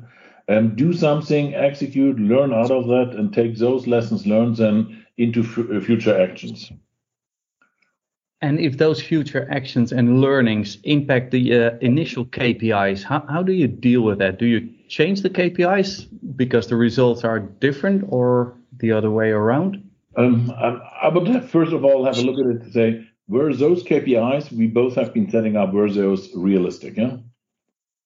And 0.49 0.77
do 0.77 0.93
something, 0.93 1.55
execute, 1.55 2.19
learn 2.19 2.53
out 2.53 2.71
of 2.71 2.87
that, 2.89 3.15
and 3.17 3.33
take 3.33 3.57
those 3.57 3.87
lessons 3.87 4.27
learned 4.27 4.57
then 4.57 5.07
into 5.17 5.41
f- 5.41 5.85
future 5.85 6.21
actions. 6.21 6.71
And 8.47 8.61
if 8.61 8.79
those 8.79 9.03
future 9.03 9.49
actions 9.51 9.91
and 9.91 10.21
learnings 10.21 10.79
impact 10.85 11.33
the 11.33 11.45
uh, 11.53 11.71
initial 11.81 12.25
KPIs, 12.25 13.03
how, 13.03 13.27
how 13.29 13.43
do 13.43 13.53
you 13.53 13.67
deal 13.67 14.03
with 14.03 14.19
that? 14.19 14.39
Do 14.39 14.47
you 14.47 14.73
change 14.89 15.23
the 15.23 15.31
KPIs 15.31 16.07
because 16.37 16.69
the 16.69 16.77
results 16.77 17.25
are 17.25 17.41
different 17.41 18.05
or 18.09 18.57
the 18.79 18.93
other 18.93 19.11
way 19.11 19.31
around? 19.31 19.83
Um, 20.15 20.53
I, 20.57 20.69
I, 21.03 21.09
would 21.09 21.27
have, 21.27 21.51
first 21.51 21.73
of 21.73 21.85
all 21.85 22.05
have 22.05 22.19
a 22.19 22.21
look 22.21 22.39
at 22.39 22.47
it 22.47 22.65
to 22.67 22.71
say, 22.71 23.05
were 23.27 23.53
those 23.53 23.83
KPIs 23.83 24.53
we 24.53 24.69
both 24.69 24.95
have 24.95 25.13
been 25.13 25.29
setting 25.29 25.57
up, 25.57 25.73
were 25.73 25.91
those 25.91 26.31
realistic? 26.37 26.97
Yeah. 26.97 27.17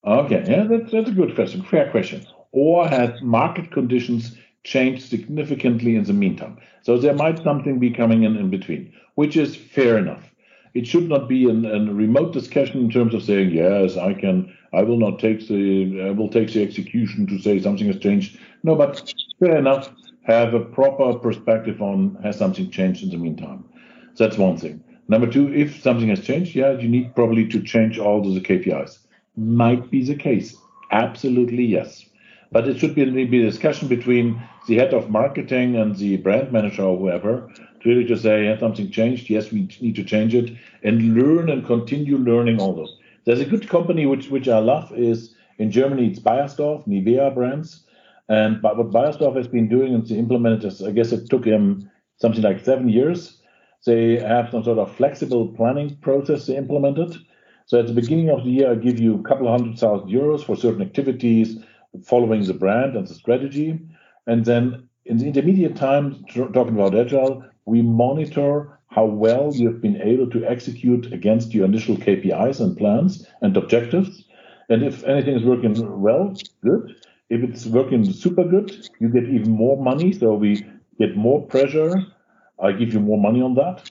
Okay, 0.07 0.43
yeah, 0.49 0.65
that's, 0.65 0.91
that's 0.91 1.11
a 1.11 1.13
good 1.13 1.35
question, 1.35 1.63
fair 1.65 1.91
question. 1.91 2.27
Or 2.53 2.89
has 2.89 3.11
market 3.21 3.71
conditions 3.73 4.39
changed 4.65 5.03
significantly 5.11 5.97
in 5.97 6.05
the 6.05 6.15
meantime? 6.15 6.57
So 6.81 6.97
there 6.97 7.13
might 7.13 7.43
something 7.43 7.79
be 7.79 7.91
coming 7.91 8.23
in 8.23 8.39
in 8.39 8.49
between 8.49 8.95
which 9.21 9.37
is 9.37 9.55
fair 9.55 9.99
enough. 9.99 10.30
It 10.75 10.87
should 10.87 11.09
not 11.09 11.29
be 11.29 11.45
a 11.47 11.53
remote 11.53 12.33
discussion 12.33 12.81
in 12.81 12.91
terms 12.91 13.15
of 13.15 13.23
saying 13.23 13.51
yes, 13.51 13.97
I 13.97 14.15
can, 14.15 14.57
I 14.73 14.83
will 14.83 14.99
not 14.99 15.19
take 15.19 15.47
the, 15.49 16.03
I 16.03 16.11
will 16.11 16.29
take 16.29 16.53
the 16.53 16.63
execution 16.63 17.27
to 17.27 17.39
say 17.39 17.61
something 17.61 17.89
has 17.89 17.99
changed. 17.99 18.39
No, 18.63 18.77
but 18.77 19.13
fair 19.41 19.57
enough. 19.57 19.93
Have 20.25 20.55
a 20.55 20.61
proper 20.61 21.19
perspective 21.19 21.83
on 21.83 22.17
has 22.23 22.37
something 22.37 22.71
changed 22.71 23.03
in 23.03 23.11
the 23.11 23.17
meantime. 23.17 23.65
That's 24.17 24.37
one 24.37 24.59
thing. 24.59 24.85
Number 25.09 25.27
two, 25.27 25.53
if 25.53 25.83
something 25.83 26.09
has 26.09 26.21
changed, 26.21 26.55
yeah, 26.55 26.73
you 26.73 26.89
need 26.89 27.17
probably 27.17 27.49
to 27.49 27.63
change 27.63 27.99
all 27.99 28.23
the 28.23 28.41
KPIs. 28.41 28.99
Might 29.37 29.91
be 29.91 30.05
the 30.05 30.15
case. 30.15 30.57
Absolutely 30.93 31.65
yes. 31.65 32.05
But 32.53 32.69
it 32.69 32.79
should 32.79 32.95
be 32.95 33.05
maybe 33.07 33.41
a 33.41 33.51
discussion 33.51 33.89
between 33.89 34.41
the 34.69 34.77
head 34.77 34.93
of 34.93 35.11
marketing 35.11 35.77
and 35.77 35.97
the 35.97 36.17
brand 36.19 36.53
manager 36.53 36.83
or 36.83 36.97
whoever 36.97 37.51
really 37.85 38.05
just 38.05 38.23
say, 38.23 38.47
has 38.47 38.61
something 38.61 38.91
changed? 38.91 39.31
Yes, 39.31 39.51
we 39.51 39.69
need 39.81 39.97
to 39.97 40.05
change 40.05 40.35
it 40.35 40.57
and 40.83 41.15
learn 41.15 41.51
and 41.51 41.67
continue 41.67 42.17
learning 42.17 42.61
all 42.61 42.75
those. 42.75 42.97
There's 43.25 43.41
a 43.41 43.45
good 43.45 43.69
company 43.69 44.07
which 44.07 44.31
which 44.31 44.49
I 44.49 44.59
love 44.59 44.93
is 44.97 45.35
in 45.59 45.71
Germany, 45.71 46.09
it's 46.09 46.19
Beiersdorf, 46.19 46.87
Nivea 46.89 47.35
brands. 47.35 47.85
And 48.29 48.63
but 48.63 48.79
what 48.79 48.91
Beiersdorf 48.91 49.37
has 49.37 49.49
been 49.49 49.69
doing 49.69 49.95
and 49.95 50.07
to 50.07 50.17
implement 50.17 50.65
it, 50.65 50.81
I 50.87 50.91
guess 50.91 51.13
it 51.13 51.29
took 51.29 51.45
him 51.45 51.91
something 52.17 52.43
like 52.43 52.65
seven 52.65 52.89
years. 52.89 53.39
They 53.85 54.19
have 54.21 54.51
some 54.51 54.65
sort 54.65 54.79
of 54.79 54.95
flexible 54.95 55.49
planning 55.49 55.97
process 55.97 56.47
they 56.47 56.57
implemented. 56.57 57.17
So 57.67 57.79
at 57.79 57.87
the 57.87 57.93
beginning 57.93 58.31
of 58.31 58.45
the 58.45 58.51
year, 58.51 58.73
I 58.73 58.75
give 58.75 58.99
you 58.99 59.19
a 59.19 59.23
couple 59.23 59.49
of 59.49 59.61
hundred 59.61 59.79
thousand 59.79 60.09
euros 60.09 60.45
for 60.45 60.57
certain 60.57 60.83
activities, 60.83 61.63
following 62.05 62.45
the 62.45 62.55
brand 62.55 62.97
and 62.97 63.07
the 63.07 63.15
strategy. 63.15 63.79
And 64.27 64.45
then 64.45 64.89
in 65.05 65.19
the 65.19 65.27
intermediate 65.27 65.77
time, 65.77 66.25
talking 66.35 66.75
about 66.75 66.95
agile, 66.95 67.45
we 67.71 67.83
monitor 67.83 68.77
how 68.89 69.05
well 69.05 69.53
you've 69.55 69.81
been 69.81 70.03
able 70.03 70.29
to 70.29 70.45
execute 70.45 71.13
against 71.13 71.55
your 71.55 71.65
initial 71.65 71.97
KPIs 71.97 72.59
and 72.59 72.77
plans 72.77 73.25
and 73.43 73.57
objectives. 73.57 74.25
And 74.69 74.83
if 74.83 75.05
anything 75.05 75.37
is 75.37 75.45
working 75.45 75.75
well, 76.01 76.35
good. 76.65 76.97
If 77.29 77.45
it's 77.49 77.67
working 77.67 78.03
super 78.13 78.43
good, 78.43 78.89
you 78.99 79.09
get 79.09 79.23
even 79.23 79.53
more 79.53 79.81
money. 79.81 80.11
So 80.13 80.35
we 80.35 80.67
get 80.99 81.17
more 81.17 81.47
pressure. 81.47 81.95
I 82.61 82.73
give 82.73 82.93
you 82.93 82.99
more 82.99 83.21
money 83.21 83.41
on 83.41 83.55
that. 83.55 83.89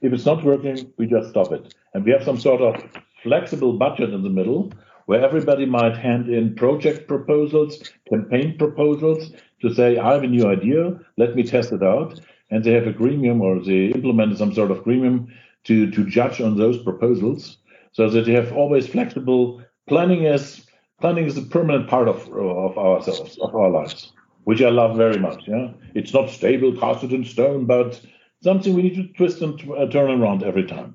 If 0.00 0.12
it's 0.12 0.26
not 0.26 0.44
working, 0.44 0.92
we 0.98 1.06
just 1.06 1.30
stop 1.30 1.52
it. 1.52 1.72
And 1.94 2.04
we 2.04 2.10
have 2.10 2.24
some 2.24 2.40
sort 2.40 2.60
of 2.60 2.74
flexible 3.22 3.74
budget 3.74 4.10
in 4.12 4.24
the 4.24 4.34
middle 4.38 4.72
where 5.06 5.24
everybody 5.24 5.66
might 5.66 5.96
hand 5.96 6.28
in 6.28 6.56
project 6.56 7.06
proposals, 7.06 7.92
campaign 8.08 8.58
proposals 8.58 9.32
to 9.62 9.72
say, 9.72 9.98
I 9.98 10.14
have 10.14 10.24
a 10.24 10.26
new 10.26 10.46
idea, 10.48 10.98
let 11.16 11.36
me 11.36 11.44
test 11.44 11.72
it 11.72 11.82
out. 11.82 12.20
And 12.50 12.64
they 12.64 12.72
have 12.72 12.86
a 12.86 12.92
gremium 12.92 13.40
or 13.40 13.62
they 13.62 13.86
implement 13.86 14.38
some 14.38 14.52
sort 14.52 14.70
of 14.70 14.84
gremium 14.84 15.28
to, 15.64 15.90
to 15.90 16.04
judge 16.04 16.40
on 16.40 16.56
those 16.56 16.82
proposals 16.82 17.58
so 17.92 18.08
that 18.10 18.26
they 18.26 18.32
have 18.32 18.52
always 18.52 18.86
flexible 18.86 19.62
planning 19.88 20.24
is 20.24 20.66
planning 21.00 21.26
is 21.26 21.36
a 21.36 21.42
permanent 21.42 21.88
part 21.88 22.08
of, 22.08 22.28
of 22.32 22.76
ourselves, 22.78 23.38
of 23.38 23.54
our 23.54 23.70
lives, 23.70 24.12
which 24.44 24.62
I 24.62 24.68
love 24.68 24.96
very 24.96 25.18
much. 25.18 25.48
Yeah, 25.48 25.70
It's 25.94 26.12
not 26.12 26.30
stable, 26.30 26.76
casted 26.76 27.12
in 27.12 27.24
stone, 27.24 27.64
but 27.64 28.00
something 28.42 28.74
we 28.74 28.82
need 28.82 28.96
to 28.96 29.08
twist 29.14 29.40
and 29.40 29.58
uh, 29.72 29.86
turn 29.86 30.10
around 30.10 30.42
every 30.42 30.66
time. 30.66 30.94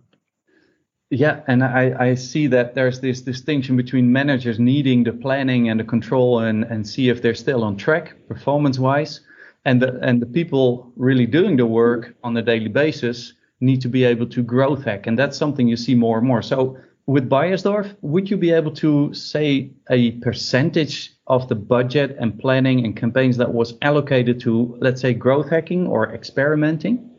Yeah, 1.11 1.41
and 1.47 1.63
I, 1.63 1.95
I 1.99 2.15
see 2.15 2.47
that 2.47 2.73
there's 2.73 2.99
this 2.99 3.21
distinction 3.21 3.77
between 3.77 4.11
managers 4.11 4.59
needing 4.59 5.03
the 5.03 5.13
planning 5.13 5.69
and 5.69 5.79
the 5.79 5.83
control 5.83 6.39
and, 6.39 6.63
and 6.63 6.87
see 6.87 7.09
if 7.09 7.21
they're 7.21 7.35
still 7.35 7.63
on 7.63 7.77
track 7.77 8.15
performance 8.27 8.79
wise. 8.79 9.21
And 9.65 9.81
the, 9.81 9.99
and 10.01 10.21
the 10.21 10.27
people 10.27 10.91
really 10.95 11.25
doing 11.25 11.57
the 11.57 11.65
work 11.65 12.15
on 12.23 12.37
a 12.37 12.41
daily 12.41 12.67
basis 12.67 13.33
need 13.61 13.81
to 13.81 13.89
be 13.89 14.03
able 14.03 14.27
to 14.27 14.43
growth 14.43 14.83
hack. 14.83 15.07
And 15.07 15.17
that's 15.17 15.37
something 15.37 15.67
you 15.67 15.77
see 15.77 15.95
more 15.95 16.19
and 16.19 16.27
more. 16.27 16.41
So 16.41 16.77
with 17.07 17.29
Beiersdorf, 17.29 17.95
would 18.01 18.29
you 18.29 18.37
be 18.37 18.51
able 18.51 18.71
to 18.75 19.13
say 19.13 19.71
a 19.89 20.11
percentage 20.21 21.13
of 21.27 21.47
the 21.47 21.55
budget 21.55 22.15
and 22.19 22.37
planning 22.37 22.85
and 22.85 22.95
campaigns 22.95 23.37
that 23.37 23.53
was 23.53 23.75
allocated 23.81 24.39
to, 24.41 24.77
let's 24.81 25.01
say, 25.01 25.13
growth 25.13 25.49
hacking 25.49 25.87
or 25.87 26.13
experimenting? 26.13 27.09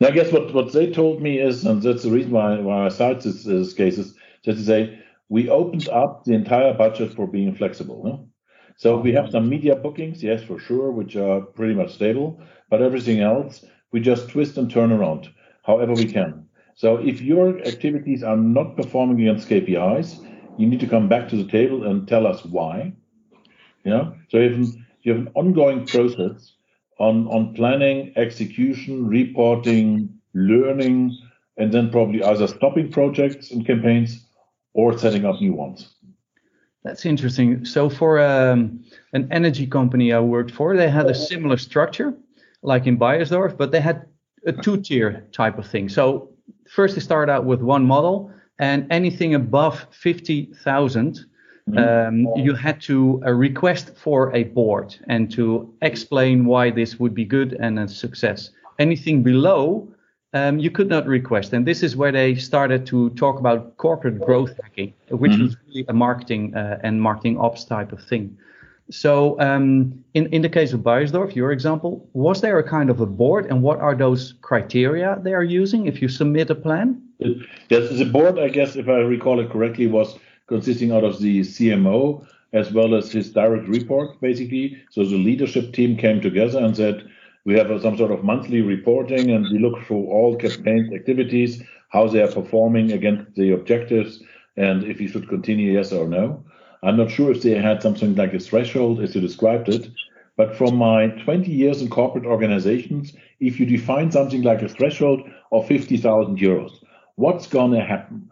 Now, 0.00 0.08
I 0.08 0.10
guess 0.10 0.32
what, 0.32 0.52
what 0.52 0.72
they 0.72 0.90
told 0.92 1.22
me 1.22 1.38
is, 1.38 1.64
and 1.64 1.82
that's 1.82 2.02
the 2.02 2.10
reason 2.10 2.32
why, 2.32 2.58
why 2.58 2.86
I 2.86 2.88
cite 2.88 3.20
this, 3.20 3.44
this 3.44 3.72
case, 3.72 3.98
is 3.98 4.14
just 4.44 4.58
to 4.58 4.64
say 4.64 4.98
we 5.28 5.48
opened 5.48 5.88
up 5.88 6.24
the 6.24 6.34
entire 6.34 6.74
budget 6.74 7.14
for 7.14 7.26
being 7.26 7.54
flexible. 7.54 8.02
No? 8.04 8.28
So 8.76 8.98
we 8.98 9.12
have 9.12 9.30
some 9.30 9.48
media 9.48 9.76
bookings, 9.76 10.22
yes, 10.22 10.42
for 10.42 10.58
sure, 10.58 10.90
which 10.90 11.16
are 11.16 11.40
pretty 11.40 11.74
much 11.74 11.94
stable, 11.94 12.40
but 12.70 12.82
everything 12.82 13.20
else 13.20 13.64
we 13.92 14.00
just 14.00 14.28
twist 14.28 14.58
and 14.58 14.68
turn 14.70 14.90
around 14.90 15.28
however 15.62 15.94
we 15.94 16.06
can. 16.06 16.46
So 16.74 16.96
if 16.96 17.20
your 17.20 17.60
activities 17.60 18.24
are 18.24 18.36
not 18.36 18.76
performing 18.76 19.20
against 19.20 19.48
KPIs, 19.48 20.58
you 20.58 20.66
need 20.66 20.80
to 20.80 20.88
come 20.88 21.08
back 21.08 21.28
to 21.28 21.36
the 21.36 21.50
table 21.50 21.84
and 21.84 22.06
tell 22.06 22.26
us 22.26 22.44
why. 22.44 22.92
Yeah. 23.84 24.10
So 24.28 24.42
have, 24.42 24.58
you 25.02 25.12
have 25.12 25.26
an 25.26 25.32
ongoing 25.34 25.86
process 25.86 26.52
on, 26.98 27.28
on 27.28 27.54
planning, 27.54 28.12
execution, 28.16 29.06
reporting, 29.06 30.08
learning, 30.34 31.16
and 31.56 31.72
then 31.72 31.90
probably 31.90 32.22
either 32.24 32.48
stopping 32.48 32.90
projects 32.90 33.52
and 33.52 33.64
campaigns 33.64 34.26
or 34.72 34.98
setting 34.98 35.24
up 35.24 35.40
new 35.40 35.52
ones. 35.52 35.94
That's 36.84 37.06
interesting. 37.06 37.64
So 37.64 37.88
for 37.88 38.20
um, 38.20 38.84
an 39.14 39.26
energy 39.30 39.66
company 39.66 40.12
I 40.12 40.20
worked 40.20 40.50
for, 40.50 40.76
they 40.76 40.90
had 40.90 41.06
a 41.06 41.14
similar 41.14 41.56
structure, 41.56 42.14
like 42.62 42.86
in 42.86 42.98
Beiersdorf, 42.98 43.56
but 43.56 43.72
they 43.72 43.80
had 43.80 44.06
a 44.46 44.52
two-tier 44.52 45.26
type 45.32 45.58
of 45.58 45.66
thing. 45.66 45.88
So 45.88 46.30
first 46.68 46.94
they 46.94 47.00
started 47.00 47.32
out 47.32 47.46
with 47.46 47.62
one 47.62 47.84
model, 47.84 48.30
and 48.58 48.86
anything 48.90 49.34
above 49.34 49.86
50,000 49.90 51.24
Mm-hmm. 51.70 52.26
Um, 52.28 52.44
you 52.44 52.54
had 52.54 52.80
to 52.82 53.22
uh, 53.24 53.30
request 53.32 53.96
for 53.96 54.34
a 54.36 54.44
board 54.44 54.96
and 55.08 55.30
to 55.32 55.72
explain 55.80 56.44
why 56.44 56.70
this 56.70 57.00
would 57.00 57.14
be 57.14 57.24
good 57.24 57.56
and 57.58 57.78
a 57.78 57.88
success. 57.88 58.50
Anything 58.78 59.22
below, 59.22 59.88
um, 60.34 60.58
you 60.58 60.70
could 60.70 60.88
not 60.88 61.06
request. 61.06 61.52
And 61.52 61.64
this 61.64 61.82
is 61.82 61.96
where 61.96 62.12
they 62.12 62.34
started 62.34 62.84
to 62.86 63.10
talk 63.10 63.38
about 63.38 63.76
corporate 63.78 64.20
growth 64.20 64.58
hacking, 64.62 64.92
which 65.08 65.32
mm-hmm. 65.32 65.44
was 65.44 65.56
really 65.68 65.86
a 65.88 65.92
marketing 65.92 66.54
uh, 66.54 66.80
and 66.82 67.00
marketing 67.00 67.38
ops 67.38 67.64
type 67.64 67.92
of 67.92 68.02
thing. 68.02 68.36
So, 68.90 69.40
um, 69.40 70.04
in, 70.12 70.26
in 70.26 70.42
the 70.42 70.48
case 70.50 70.74
of 70.74 70.80
Beiersdorf, 70.80 71.34
your 71.34 71.52
example, 71.52 72.06
was 72.12 72.42
there 72.42 72.58
a 72.58 72.68
kind 72.68 72.90
of 72.90 73.00
a 73.00 73.06
board, 73.06 73.46
and 73.46 73.62
what 73.62 73.80
are 73.80 73.94
those 73.94 74.34
criteria 74.42 75.18
they 75.22 75.32
are 75.32 75.42
using 75.42 75.86
if 75.86 76.02
you 76.02 76.08
submit 76.08 76.50
a 76.50 76.54
plan? 76.54 77.00
Yes, 77.18 77.88
the 77.96 78.04
board, 78.04 78.38
I 78.38 78.48
guess, 78.48 78.76
if 78.76 78.88
I 78.88 78.98
recall 78.98 79.40
it 79.40 79.50
correctly, 79.50 79.86
was 79.86 80.18
consisting 80.48 80.92
out 80.92 81.02
of 81.02 81.18
the 81.20 81.40
CMO 81.40 82.26
as 82.52 82.72
well 82.72 82.94
as 82.94 83.10
his 83.10 83.30
direct 83.30 83.68
report, 83.68 84.20
basically. 84.20 84.82
So 84.90 85.04
the 85.04 85.16
leadership 85.16 85.72
team 85.72 85.96
came 85.96 86.20
together 86.20 86.58
and 86.58 86.76
said, 86.76 87.08
we 87.44 87.54
have 87.54 87.68
some 87.82 87.96
sort 87.96 88.10
of 88.10 88.24
monthly 88.24 88.62
reporting 88.62 89.30
and 89.30 89.46
we 89.50 89.58
look 89.58 89.84
through 89.84 90.06
all 90.06 90.36
campaign 90.36 90.90
activities, 90.94 91.62
how 91.90 92.08
they 92.08 92.22
are 92.22 92.32
performing 92.32 92.92
against 92.92 93.34
the 93.34 93.52
objectives, 93.52 94.22
and 94.56 94.84
if 94.84 95.00
you 95.00 95.08
should 95.08 95.28
continue, 95.28 95.72
yes 95.72 95.92
or 95.92 96.08
no. 96.08 96.44
I'm 96.82 96.96
not 96.96 97.10
sure 97.10 97.30
if 97.30 97.42
they 97.42 97.54
had 97.54 97.82
something 97.82 98.14
like 98.14 98.34
a 98.34 98.38
threshold 98.38 99.00
as 99.00 99.14
you 99.14 99.20
described 99.20 99.68
it, 99.68 99.88
But 100.36 100.56
from 100.56 100.76
my 100.76 101.08
20 101.24 101.50
years 101.50 101.80
in 101.80 101.88
corporate 101.88 102.26
organizations, 102.26 103.14
if 103.38 103.60
you 103.60 103.66
define 103.66 104.10
something 104.10 104.42
like 104.42 104.62
a 104.62 104.68
threshold 104.68 105.22
of 105.52 105.68
50,000 105.68 106.38
euros, 106.38 106.72
what's 107.14 107.46
going 107.46 107.70
to 107.72 107.80
happen? 107.80 108.28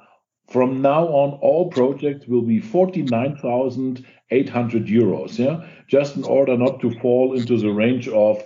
From 0.48 0.82
now 0.82 1.06
on, 1.06 1.38
all 1.40 1.70
projects 1.70 2.26
will 2.26 2.42
be 2.42 2.58
49,800 2.58 4.86
euros, 4.86 5.38
yeah, 5.38 5.64
just 5.86 6.16
in 6.16 6.24
order 6.24 6.56
not 6.56 6.80
to 6.80 6.90
fall 6.98 7.34
into 7.34 7.56
the 7.56 7.70
range 7.70 8.08
of 8.08 8.42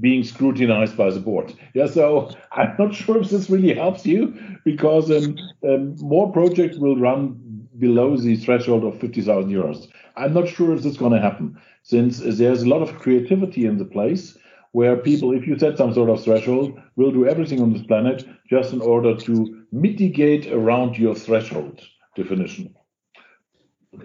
being 0.00 0.22
scrutinized 0.22 0.96
by 0.96 1.10
the 1.10 1.20
board. 1.20 1.54
Yeah, 1.74 1.86
so 1.86 2.30
I'm 2.52 2.74
not 2.78 2.94
sure 2.94 3.20
if 3.20 3.30
this 3.30 3.50
really 3.50 3.74
helps 3.74 4.06
you 4.06 4.34
because 4.64 5.10
um, 5.10 5.36
um, 5.68 5.96
more 5.98 6.32
projects 6.32 6.78
will 6.78 6.96
run 6.96 7.68
below 7.78 8.16
the 8.16 8.36
threshold 8.36 8.84
of 8.84 9.00
50,000 9.00 9.50
euros. 9.50 9.88
I'm 10.16 10.34
not 10.34 10.48
sure 10.48 10.72
if 10.74 10.82
this 10.82 10.92
is 10.92 10.98
going 10.98 11.12
to 11.12 11.20
happen 11.20 11.60
since 11.82 12.18
there's 12.18 12.62
a 12.62 12.68
lot 12.68 12.82
of 12.82 12.98
creativity 12.98 13.66
in 13.66 13.78
the 13.78 13.84
place 13.84 14.36
where 14.72 14.96
people, 14.96 15.32
if 15.32 15.46
you 15.46 15.58
set 15.58 15.76
some 15.76 15.92
sort 15.92 16.10
of 16.10 16.22
threshold, 16.22 16.80
will 16.96 17.10
do 17.10 17.28
everything 17.28 17.60
on 17.60 17.72
this 17.72 17.82
planet 17.82 18.24
just 18.48 18.72
in 18.72 18.80
order 18.80 19.16
to 19.16 19.64
mitigate 19.72 20.46
around 20.52 20.96
your 20.96 21.14
threshold 21.14 21.80
definition. 22.16 22.74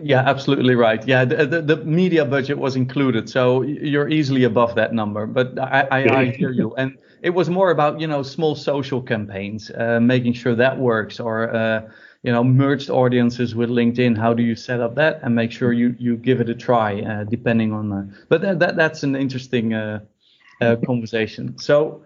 Yeah, 0.02 0.20
absolutely 0.20 0.76
right. 0.76 1.06
Yeah, 1.08 1.24
the, 1.24 1.46
the, 1.46 1.62
the, 1.62 1.78
media 1.78 2.26
budget 2.26 2.58
was 2.58 2.76
included, 2.76 3.30
so 3.30 3.62
you're 3.62 4.10
easily 4.10 4.44
above 4.44 4.76
that 4.76 4.94
number. 4.94 5.26
But 5.26 5.58
I, 5.58 5.88
I, 5.90 6.20
I 6.20 6.26
hear 6.26 6.52
you, 6.52 6.76
and 6.76 6.98
it 7.22 7.30
was 7.30 7.50
more 7.50 7.72
about 7.72 8.02
you 8.02 8.08
know 8.08 8.22
small 8.22 8.54
social 8.54 9.02
campaigns, 9.02 9.72
uh, 9.72 10.02
making 10.02 10.34
sure 10.34 10.56
that 10.56 10.78
works, 10.78 11.22
or 11.22 11.56
uh, 11.56 11.90
you 12.22 12.34
know 12.34 12.44
merged 12.44 12.90
audiences 12.90 13.56
with 13.56 13.70
LinkedIn. 13.70 14.18
How 14.18 14.34
do 14.34 14.44
you 14.44 14.56
set 14.56 14.82
up 14.82 14.96
that 14.96 15.22
and 15.24 15.34
make 15.34 15.54
sure 15.54 15.72
you 15.72 15.96
you 15.98 16.18
give 16.18 16.42
it 16.42 16.50
a 16.50 16.56
try, 16.56 17.02
uh, 17.02 17.24
depending 17.24 17.72
on. 17.72 17.92
Uh, 17.94 18.04
but 18.28 18.42
that, 18.42 18.60
that 18.60 18.76
that's 18.76 19.04
an 19.04 19.16
interesting 19.16 19.74
uh, 19.74 20.02
uh, 20.60 20.76
conversation. 20.86 21.58
So 21.60 22.04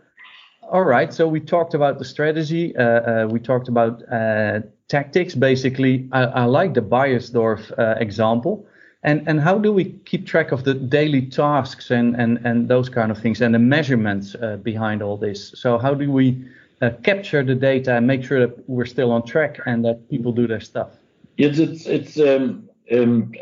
all 0.71 0.83
right, 0.83 1.13
so 1.13 1.27
we 1.27 1.39
talked 1.39 1.73
about 1.73 1.99
the 1.99 2.05
strategy. 2.05 2.75
Uh, 2.77 2.83
uh, 2.83 3.27
we 3.29 3.39
talked 3.39 3.67
about 3.67 4.03
uh, 4.09 4.61
tactics. 4.91 5.33
Basically, 5.35 6.07
I, 6.11 6.23
I 6.23 6.43
like 6.45 6.73
the 6.73 6.81
Beiersdorf 6.81 7.61
uh, 7.79 7.95
example. 7.99 8.65
And 9.03 9.27
and 9.27 9.41
how 9.41 9.57
do 9.57 9.73
we 9.73 9.85
keep 10.09 10.27
track 10.27 10.51
of 10.51 10.63
the 10.63 10.75
daily 10.75 11.23
tasks 11.25 11.91
and 11.91 12.15
and 12.21 12.39
and 12.45 12.67
those 12.67 12.89
kind 12.89 13.11
of 13.11 13.17
things 13.17 13.41
and 13.41 13.53
the 13.53 13.59
measurements 13.75 14.35
uh, 14.35 14.57
behind 14.57 15.01
all 15.01 15.17
this? 15.17 15.39
So 15.55 15.79
how 15.79 15.93
do 15.95 16.11
we 16.11 16.27
uh, 16.81 16.91
capture 17.03 17.43
the 17.43 17.55
data 17.55 17.95
and 17.95 18.05
make 18.05 18.23
sure 18.23 18.39
that 18.45 18.53
we're 18.69 18.91
still 18.95 19.11
on 19.11 19.21
track 19.25 19.59
and 19.65 19.83
that 19.85 19.97
people 20.09 20.31
do 20.31 20.45
their 20.47 20.61
stuff? 20.61 20.89
It's 21.37 21.57
it's 21.57 21.87
it's 21.97 22.19
um, 22.19 22.69
um, 22.91 23.33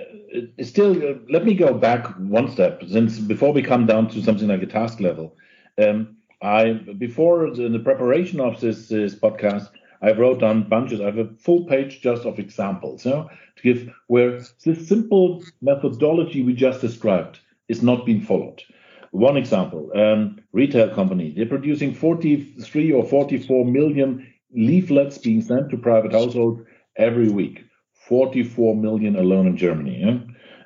still. 0.62 0.94
let 1.29 1.44
me 1.44 1.53
go 1.53 1.74
back 1.74 2.08
one 2.39 2.48
step 2.51 2.82
since 2.88 3.20
before 3.20 3.51
we 3.51 3.62
come 3.62 3.86
down 3.86 4.08
to 4.10 4.22
something 4.22 4.48
like 4.48 4.63
a 4.63 4.72
task 4.79 5.01
level. 5.01 5.36
Um, 5.77 6.15
I 6.41 6.74
before 6.98 7.51
the, 7.56 7.68
the 7.70 7.79
preparation 7.79 8.39
of 8.39 8.62
this, 8.62 8.88
this 8.88 9.15
podcast, 9.15 9.70
I 10.01 10.12
wrote 10.13 10.39
down 10.39 10.70
bunches. 10.70 11.01
I 11.01 11.06
have 11.06 11.18
a 11.18 11.29
full 11.38 11.65
page 11.65 12.01
just 12.01 12.25
of 12.25 12.39
examples, 12.39 13.06
you 13.06 13.12
know, 13.12 13.29
to 13.58 13.63
give 13.63 13.94
where 14.08 14.39
this 14.63 14.88
simple 14.88 15.44
methodology 15.62 16.44
we 16.44 16.53
just 16.53 16.82
described 16.82 17.39
is 17.68 17.84
not 17.84 18.06
being 18.06 18.22
followed. 18.22 18.63
One 19.12 19.38
example: 19.38 19.91
um, 19.96 20.39
retail 20.53 20.94
company. 20.94 21.34
They're 21.36 21.46
producing 21.46 21.94
43 21.94 22.91
or 22.94 23.06
44 23.06 23.65
million 23.65 24.25
leaflets 24.56 25.18
being 25.18 25.41
sent 25.41 25.70
to 25.70 25.77
private 25.77 26.13
households 26.13 26.62
every 26.96 27.29
week. 27.29 27.63
44 28.08 28.75
million 28.75 29.15
alone 29.15 29.48
in 29.48 29.58
Germany. 29.58 30.01
Yeah? 30.01 30.20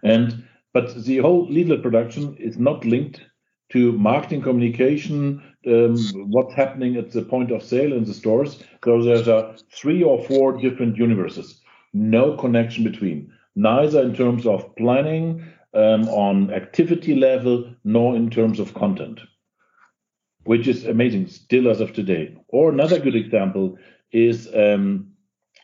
And 0.04 0.44
but 0.74 1.04
the 1.04 1.18
whole 1.18 1.48
leaflet 1.50 1.82
production 1.82 2.36
is 2.38 2.58
not 2.58 2.86
linked 2.86 3.22
to 3.74 3.92
marketing 3.94 4.42
communication, 4.42 5.42
um, 5.68 5.98
what's 6.30 6.54
happening 6.54 6.96
at 6.96 7.12
the 7.12 7.24
point 7.24 7.52
of 7.52 7.64
sale 7.64 7.92
in 7.94 8.06
the 8.06 8.14
stores. 8.14 8.64
So 8.86 9.02
there's 9.02 9.28
a 9.28 9.56
three 9.72 10.04
or 10.04 10.24
four 10.24 10.62
different 10.62 10.96
universes, 10.98 11.60
no 11.94 12.38
connection 12.38 12.84
between, 12.84 13.34
neither 13.56 14.02
in 14.04 14.16
terms 14.16 14.46
of 14.46 14.76
planning 14.76 15.44
um, 15.74 16.08
on 16.10 16.54
activity 16.54 17.16
level, 17.16 17.74
nor 17.84 18.16
in 18.16 18.30
terms 18.30 18.60
of 18.60 18.76
content, 18.76 19.20
which 20.44 20.68
is 20.68 20.86
amazing 20.86 21.26
still 21.28 21.68
as 21.68 21.82
of 21.82 21.94
today. 21.94 22.38
Or 22.50 22.72
another 22.72 23.00
good 23.00 23.16
example 23.16 23.78
is 24.12 24.48
um, 24.54 25.14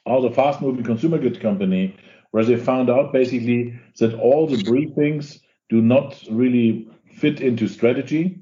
also 0.07 0.31
fast-moving 0.31 0.83
consumer 0.83 1.19
goods 1.19 1.38
company, 1.38 1.95
where 2.31 2.43
they 2.43 2.57
found 2.57 2.89
out 2.89 3.13
basically 3.13 3.79
that 3.99 4.15
all 4.15 4.47
the 4.47 4.63
briefings 4.63 5.39
do 5.69 5.79
not 5.81 6.19
really 6.31 6.88
fit 7.19 7.41
into 7.41 7.67
strategy 7.67 8.39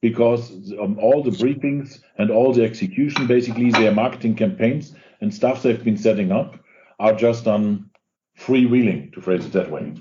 because 0.00 0.72
um, 0.80 0.98
all 0.98 1.22
the 1.22 1.30
briefings 1.30 2.00
and 2.18 2.30
all 2.30 2.52
the 2.52 2.64
execution, 2.64 3.26
basically 3.26 3.70
their 3.70 3.92
marketing 3.92 4.34
campaigns 4.34 4.94
and 5.20 5.34
stuff 5.34 5.62
they've 5.62 5.84
been 5.84 5.96
setting 5.96 6.32
up, 6.32 6.58
are 6.98 7.14
just 7.14 7.46
on 7.46 7.90
freewheeling, 8.38 9.12
to 9.12 9.20
phrase 9.20 9.44
it 9.44 9.52
that 9.52 9.70
way. 9.70 9.94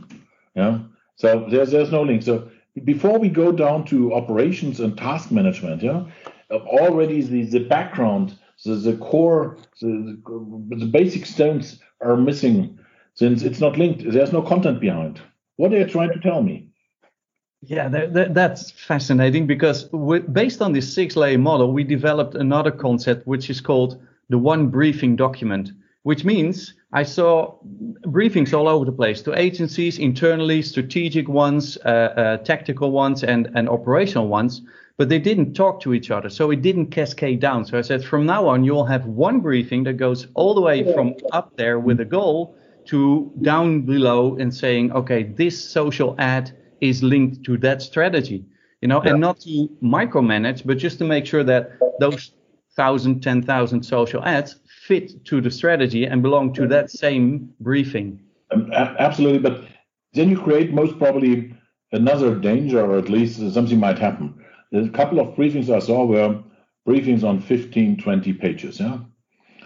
Yeah. 0.55 0.79
So 1.15 1.47
there's 1.49 1.71
there's 1.71 1.91
no 1.91 2.03
link. 2.03 2.23
So 2.23 2.49
before 2.83 3.19
we 3.19 3.29
go 3.29 3.51
down 3.51 3.85
to 3.85 4.13
operations 4.13 4.79
and 4.79 4.97
task 4.97 5.31
management, 5.31 5.81
yeah, 5.81 6.05
already 6.51 7.21
the, 7.21 7.43
the 7.43 7.59
background, 7.59 8.37
the, 8.63 8.75
the 8.75 8.97
core, 8.97 9.57
the, 9.81 10.21
the 10.69 10.85
basic 10.85 11.25
stones 11.25 11.79
are 12.01 12.15
missing 12.15 12.79
since 13.15 13.43
it's 13.43 13.59
not 13.59 13.77
linked. 13.77 14.09
There's 14.09 14.31
no 14.31 14.41
content 14.41 14.79
behind. 14.79 15.19
What 15.57 15.73
are 15.73 15.79
you 15.79 15.85
trying 15.85 16.13
to 16.13 16.19
tell 16.19 16.41
me? 16.41 16.68
Yeah, 17.61 17.89
that, 17.89 18.13
that, 18.13 18.33
that's 18.33 18.71
fascinating 18.71 19.45
because 19.45 19.91
we, 19.91 20.19
based 20.19 20.61
on 20.61 20.71
this 20.71 20.93
six 20.93 21.15
layer 21.17 21.37
model, 21.37 21.73
we 21.73 21.83
developed 21.83 22.35
another 22.35 22.71
concept 22.71 23.27
which 23.27 23.49
is 23.49 23.59
called 23.59 24.01
the 24.29 24.37
one 24.37 24.67
briefing 24.67 25.17
document, 25.17 25.71
which 26.03 26.23
means 26.23 26.73
I 26.93 27.03
saw 27.03 27.55
briefings 28.05 28.53
all 28.53 28.69
over 28.69 28.85
the 28.85 28.93
place 28.93 29.21
to 29.23 29.37
agencies, 29.37 29.99
internally, 29.99 30.61
strategic 30.61 31.27
ones, 31.27 31.77
uh, 31.85 31.89
uh, 31.89 32.37
tactical 32.37 32.91
ones, 32.91 33.23
and, 33.23 33.49
and 33.55 33.67
operational 33.67 34.29
ones, 34.29 34.61
but 34.95 35.09
they 35.09 35.19
didn't 35.19 35.53
talk 35.53 35.81
to 35.81 35.93
each 35.93 36.11
other. 36.11 36.29
So 36.29 36.51
it 36.51 36.61
didn't 36.61 36.91
cascade 36.91 37.41
down. 37.41 37.65
So 37.65 37.77
I 37.77 37.81
said, 37.81 38.05
from 38.05 38.25
now 38.25 38.47
on, 38.47 38.63
you'll 38.63 38.85
have 38.85 39.05
one 39.05 39.41
briefing 39.41 39.83
that 39.83 39.97
goes 39.97 40.27
all 40.33 40.53
the 40.53 40.61
way 40.61 40.93
from 40.93 41.13
up 41.33 41.57
there 41.57 41.77
with 41.77 41.99
a 41.99 42.05
goal 42.05 42.55
to 42.85 43.31
down 43.41 43.81
below 43.81 44.37
and 44.37 44.53
saying, 44.53 44.93
okay, 44.93 45.23
this 45.23 45.61
social 45.61 46.15
ad 46.17 46.55
is 46.81 47.03
linked 47.03 47.43
to 47.45 47.57
that 47.57 47.81
strategy, 47.81 48.45
you 48.81 48.87
know, 48.87 49.03
yeah. 49.03 49.11
and 49.11 49.19
not 49.19 49.39
to 49.41 49.69
micromanage, 49.83 50.65
but 50.65 50.77
just 50.77 50.97
to 50.99 51.05
make 51.05 51.25
sure 51.25 51.43
that 51.43 51.71
those 51.99 52.31
thousand, 52.75 53.21
ten 53.21 53.41
thousand 53.41 53.83
social 53.83 54.23
ads 54.23 54.55
fit 54.87 55.25
to 55.25 55.41
the 55.41 55.51
strategy 55.51 56.05
and 56.05 56.21
belong 56.21 56.53
to 56.53 56.67
that 56.67 56.89
same 56.89 57.53
briefing. 57.59 58.19
Um, 58.51 58.71
absolutely, 58.73 59.39
but 59.39 59.65
then 60.13 60.29
you 60.29 60.39
create 60.39 60.73
most 60.73 60.97
probably 60.97 61.55
another 61.91 62.35
danger, 62.35 62.83
or 62.83 62.97
at 62.97 63.09
least 63.09 63.37
something 63.53 63.79
might 63.79 63.99
happen. 63.99 64.33
There's 64.71 64.87
a 64.87 64.91
couple 64.91 65.19
of 65.19 65.35
briefings 65.35 65.69
I 65.69 65.79
saw 65.79 66.05
were 66.05 66.41
briefings 66.87 67.23
on 67.23 67.41
15, 67.41 67.97
20 67.97 68.33
pages, 68.33 68.79
yeah. 68.79 68.99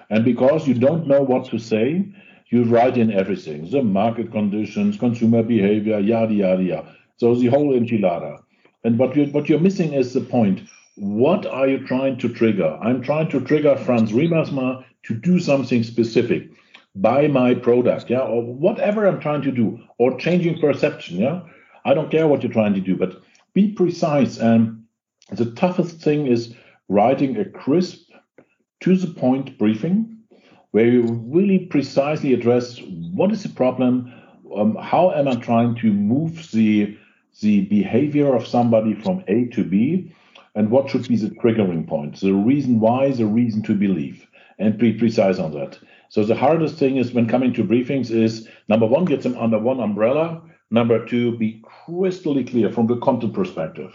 And 0.10 0.26
because 0.26 0.68
you 0.68 0.74
don't 0.74 1.08
know 1.08 1.22
what 1.22 1.46
to 1.50 1.60
say, 1.60 2.06
you 2.50 2.64
write 2.66 2.98
in 2.98 3.12
everything 3.12 3.70
the 3.70 3.82
market 3.82 4.32
conditions, 4.32 4.98
consumer 4.98 5.44
behavior, 5.44 6.00
yada, 6.00 6.34
yada, 6.34 6.64
yada. 6.64 6.96
So 7.18 7.36
the 7.36 7.48
whole 7.48 7.74
enchilada. 7.74 8.42
And 8.84 9.00
what 9.00 9.16
you're, 9.16 9.28
what 9.28 9.50
you're 9.50 9.60
missing 9.60 9.94
is 9.94 10.14
the 10.14 10.22
point. 10.22 10.62
What 10.96 11.46
are 11.46 11.68
you 11.68 11.86
trying 11.86 12.18
to 12.20 12.30
trigger? 12.30 12.78
I'm 12.82 13.02
trying 13.02 13.30
to 13.30 13.42
trigger 13.42 13.78
Frans 13.78 14.12
Riemersma 14.12 14.84
to 15.04 15.14
do 15.14 15.40
something 15.40 15.84
specific. 15.84 16.50
Buy 16.96 17.28
my 17.28 17.56
product, 17.56 18.10
yeah, 18.10 18.20
or 18.20 18.44
whatever 18.44 19.08
I'm 19.08 19.20
trying 19.20 19.42
to 19.44 19.52
do, 19.52 19.80
or 19.98 20.18
changing 20.20 20.60
perception, 20.60 21.18
yeah. 21.18 21.42
I 21.86 21.94
don't 21.94 22.12
care 22.12 22.28
what 22.28 22.44
you're 22.44 22.52
trying 22.52 22.76
to 22.76 22.82
do, 22.82 22.96
but 22.96 23.22
be 23.54 23.72
precise. 23.72 24.38
And 24.38 24.84
the 25.32 25.52
toughest 25.52 26.02
thing 26.02 26.28
is 26.28 26.54
writing 26.88 27.38
a 27.38 27.46
crisp, 27.46 28.12
to 28.84 28.98
the 28.98 29.08
point 29.08 29.58
briefing 29.58 30.18
where 30.72 30.86
you 30.86 31.04
really 31.04 31.60
precisely 31.60 32.34
address 32.34 32.82
what 32.82 33.32
is 33.32 33.44
the 33.44 33.50
problem, 33.50 34.12
um, 34.56 34.76
how 34.76 35.12
am 35.12 35.28
I 35.28 35.36
trying 35.36 35.76
to 35.76 35.94
move 35.94 36.52
the 36.52 36.98
the 37.40 37.62
behavior 37.66 38.36
of 38.36 38.48
somebody 38.48 38.94
from 38.94 39.24
A 39.28 39.46
to 39.48 39.64
B, 39.64 40.14
and 40.56 40.70
what 40.70 40.90
should 40.90 41.08
be 41.08 41.16
the 41.16 41.30
triggering 41.30 41.88
point, 41.88 42.20
the 42.20 42.34
reason 42.34 42.80
why, 42.80 43.12
the 43.12 43.26
reason 43.26 43.64
to 43.64 43.76
believe, 43.76 44.28
and 44.60 44.78
be 44.78 44.94
precise 44.94 45.40
on 45.40 45.52
that. 45.54 45.80
So 46.10 46.24
the 46.24 46.36
hardest 46.36 46.76
thing 46.76 46.98
is 46.98 47.12
when 47.12 47.28
coming 47.28 47.54
to 47.54 47.64
briefings 47.64 48.12
is 48.12 48.48
number 48.68 48.86
one, 48.86 49.06
get 49.06 49.24
them 49.24 49.36
under 49.38 49.58
one 49.58 49.80
umbrella. 49.80 50.42
Number 50.70 51.06
two, 51.06 51.38
be 51.38 51.64
crystally 51.64 52.48
clear 52.50 52.72
from 52.72 52.88
the 52.88 52.98
content 52.98 53.34
perspective. 53.34 53.94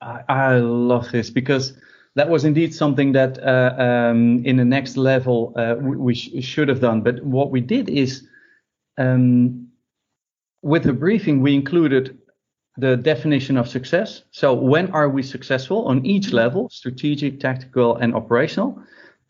I, 0.00 0.22
I 0.28 0.56
love 0.56 1.10
this 1.12 1.30
because 1.30 1.74
that 2.14 2.28
was 2.28 2.44
indeed 2.44 2.74
something 2.74 3.12
that 3.12 3.38
uh, 3.42 3.74
um, 3.78 4.44
in 4.44 4.56
the 4.56 4.64
next 4.64 4.96
level 4.96 5.52
uh, 5.56 5.74
we, 5.78 5.96
we 5.96 6.14
sh- 6.14 6.30
should 6.40 6.68
have 6.68 6.80
done. 6.80 7.02
But 7.02 7.22
what 7.22 7.50
we 7.50 7.60
did 7.60 7.88
is 7.90 8.26
um, 8.96 9.68
with 10.62 10.84
the 10.84 10.92
briefing, 10.92 11.42
we 11.42 11.54
included 11.54 12.18
the 12.76 12.96
definition 12.96 13.56
of 13.56 13.68
success. 13.68 14.22
So 14.30 14.52
when 14.52 14.90
are 14.90 15.08
we 15.08 15.22
successful 15.22 15.84
on 15.86 16.04
each 16.04 16.32
level, 16.32 16.68
strategic, 16.70 17.40
tactical, 17.40 17.96
and 17.96 18.14
operational? 18.14 18.78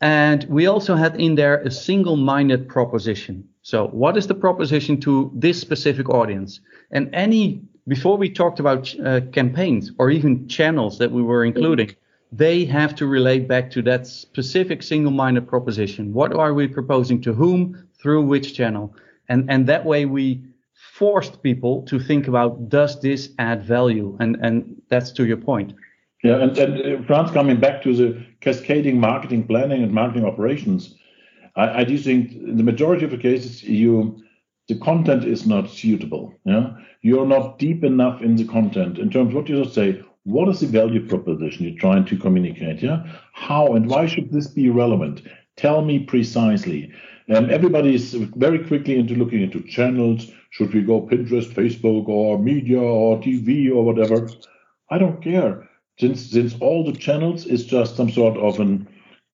And 0.00 0.44
we 0.44 0.66
also 0.66 0.94
had 0.94 1.20
in 1.20 1.34
there 1.34 1.58
a 1.60 1.70
single-minded 1.70 2.68
proposition. 2.68 3.48
So 3.62 3.86
what 3.88 4.16
is 4.16 4.26
the 4.26 4.34
proposition 4.34 5.00
to 5.00 5.30
this 5.34 5.60
specific 5.60 6.08
audience? 6.08 6.60
And 6.90 7.14
any 7.14 7.62
before 7.86 8.16
we 8.16 8.30
talked 8.30 8.60
about 8.60 8.94
uh, 9.00 9.20
campaigns 9.32 9.92
or 9.98 10.10
even 10.10 10.48
channels 10.48 10.98
that 10.98 11.12
we 11.12 11.22
were 11.22 11.44
including, 11.44 11.94
they 12.32 12.64
have 12.64 12.94
to 12.96 13.06
relate 13.06 13.46
back 13.46 13.70
to 13.72 13.82
that 13.82 14.06
specific 14.06 14.82
single-minded 14.82 15.46
proposition. 15.46 16.12
What 16.12 16.34
are 16.34 16.54
we 16.54 16.66
proposing 16.66 17.20
to 17.22 17.32
whom 17.32 17.88
through 18.00 18.22
which 18.22 18.54
channel? 18.54 18.94
And 19.28 19.50
and 19.50 19.66
that 19.66 19.84
way 19.84 20.04
we 20.06 20.42
forced 20.74 21.42
people 21.42 21.82
to 21.82 21.98
think 21.98 22.28
about 22.28 22.68
does 22.68 23.00
this 23.00 23.30
add 23.38 23.62
value? 23.62 24.16
And 24.20 24.36
and 24.42 24.82
that's 24.88 25.12
to 25.12 25.26
your 25.26 25.36
point. 25.36 25.74
Yeah, 26.22 26.40
and, 26.40 26.56
and 26.56 26.80
uh, 26.80 27.06
Frans, 27.06 27.30
coming 27.30 27.60
back 27.60 27.82
to 27.82 27.94
the 27.94 28.26
cascading 28.40 28.98
marketing 28.98 29.46
planning 29.46 29.82
and 29.82 29.92
marketing 29.92 30.24
operations, 30.24 30.94
I, 31.54 31.80
I 31.80 31.84
do 31.84 31.98
think 31.98 32.32
in 32.32 32.56
the 32.56 32.62
majority 32.62 33.04
of 33.04 33.10
the 33.10 33.18
cases 33.18 33.62
you 33.62 34.22
the 34.68 34.78
content 34.78 35.24
is 35.24 35.46
not 35.46 35.68
suitable. 35.68 36.34
Yeah, 36.44 36.70
you're 37.02 37.26
not 37.26 37.58
deep 37.58 37.84
enough 37.84 38.22
in 38.22 38.36
the 38.36 38.46
content 38.46 38.98
in 38.98 39.10
terms 39.10 39.28
of 39.28 39.34
what 39.34 39.48
you 39.48 39.62
just 39.62 39.74
say. 39.74 40.02
What 40.22 40.48
is 40.48 40.60
the 40.60 40.66
value 40.66 41.06
proposition 41.06 41.66
you're 41.66 41.78
trying 41.78 42.06
to 42.06 42.16
communicate? 42.16 42.82
Yeah, 42.82 43.04
how 43.34 43.74
and 43.74 43.88
why 43.88 44.06
should 44.06 44.32
this 44.32 44.46
be 44.46 44.70
relevant? 44.70 45.20
Tell 45.56 45.82
me 45.82 45.98
precisely. 45.98 46.90
And 47.28 47.50
everybody 47.50 47.94
is 47.94 48.14
very 48.14 48.66
quickly 48.66 48.98
into 48.98 49.14
looking 49.14 49.42
into 49.42 49.62
channels. 49.62 50.30
Should 50.54 50.72
we 50.72 50.82
go 50.82 51.02
Pinterest, 51.02 51.52
Facebook, 51.52 52.08
or 52.08 52.38
media, 52.38 52.80
or 52.80 53.18
TV, 53.18 53.70
or 53.70 53.84
whatever? 53.84 54.28
I 54.90 54.98
don't 54.98 55.22
care. 55.22 55.68
Since 55.98 56.30
since 56.30 56.54
all 56.60 56.84
the 56.84 56.98
channels 56.98 57.46
is 57.46 57.66
just 57.66 57.96
some 57.96 58.10
sort 58.10 58.36
of 58.36 58.60
an 58.60 58.88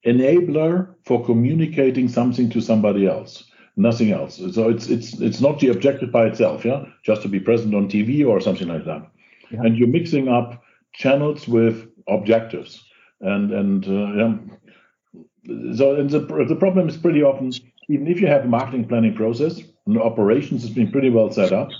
enabler 0.05 0.95
for 1.05 1.23
communicating 1.23 2.09
something 2.09 2.49
to 2.49 2.61
somebody 2.61 3.05
else 3.07 3.43
nothing 3.77 4.11
else. 4.11 4.37
So 4.37 4.69
it's 4.69 4.87
it's 4.87 5.19
it's 5.19 5.41
not 5.41 5.59
the 5.59 5.69
objective 5.69 6.11
by 6.11 6.25
itself, 6.25 6.65
yeah, 6.65 6.85
just 7.03 7.21
to 7.21 7.27
be 7.27 7.39
present 7.39 7.75
on 7.75 7.89
TV 7.89 8.27
or 8.27 8.41
something 8.41 8.67
like 8.67 8.85
that. 8.85 9.07
Yeah. 9.51 9.61
And 9.63 9.77
you're 9.77 9.87
mixing 9.87 10.27
up 10.27 10.63
channels 10.93 11.47
with 11.47 11.87
objectives, 12.07 12.83
and 13.21 13.51
and 13.51 13.87
uh, 13.87 14.13
yeah. 14.19 15.75
so 15.75 15.95
and 15.95 16.09
the 16.09 16.19
the 16.47 16.55
problem 16.55 16.89
is 16.89 16.97
pretty 16.97 17.23
often 17.23 17.51
even 17.89 18.07
if 18.07 18.21
you 18.21 18.27
have 18.27 18.45
a 18.45 18.47
marketing 18.47 18.87
planning 18.87 19.15
process 19.15 19.61
and 19.85 19.95
the 19.95 20.01
operations 20.01 20.61
has 20.61 20.71
been 20.71 20.91
pretty 20.91 21.09
well 21.09 21.31
set 21.31 21.51
up, 21.51 21.71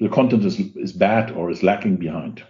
the 0.00 0.08
content 0.08 0.44
is 0.44 0.58
is 0.76 0.92
bad 0.92 1.30
or 1.32 1.50
is 1.50 1.62
lacking 1.62 1.96
behind. 1.96 2.42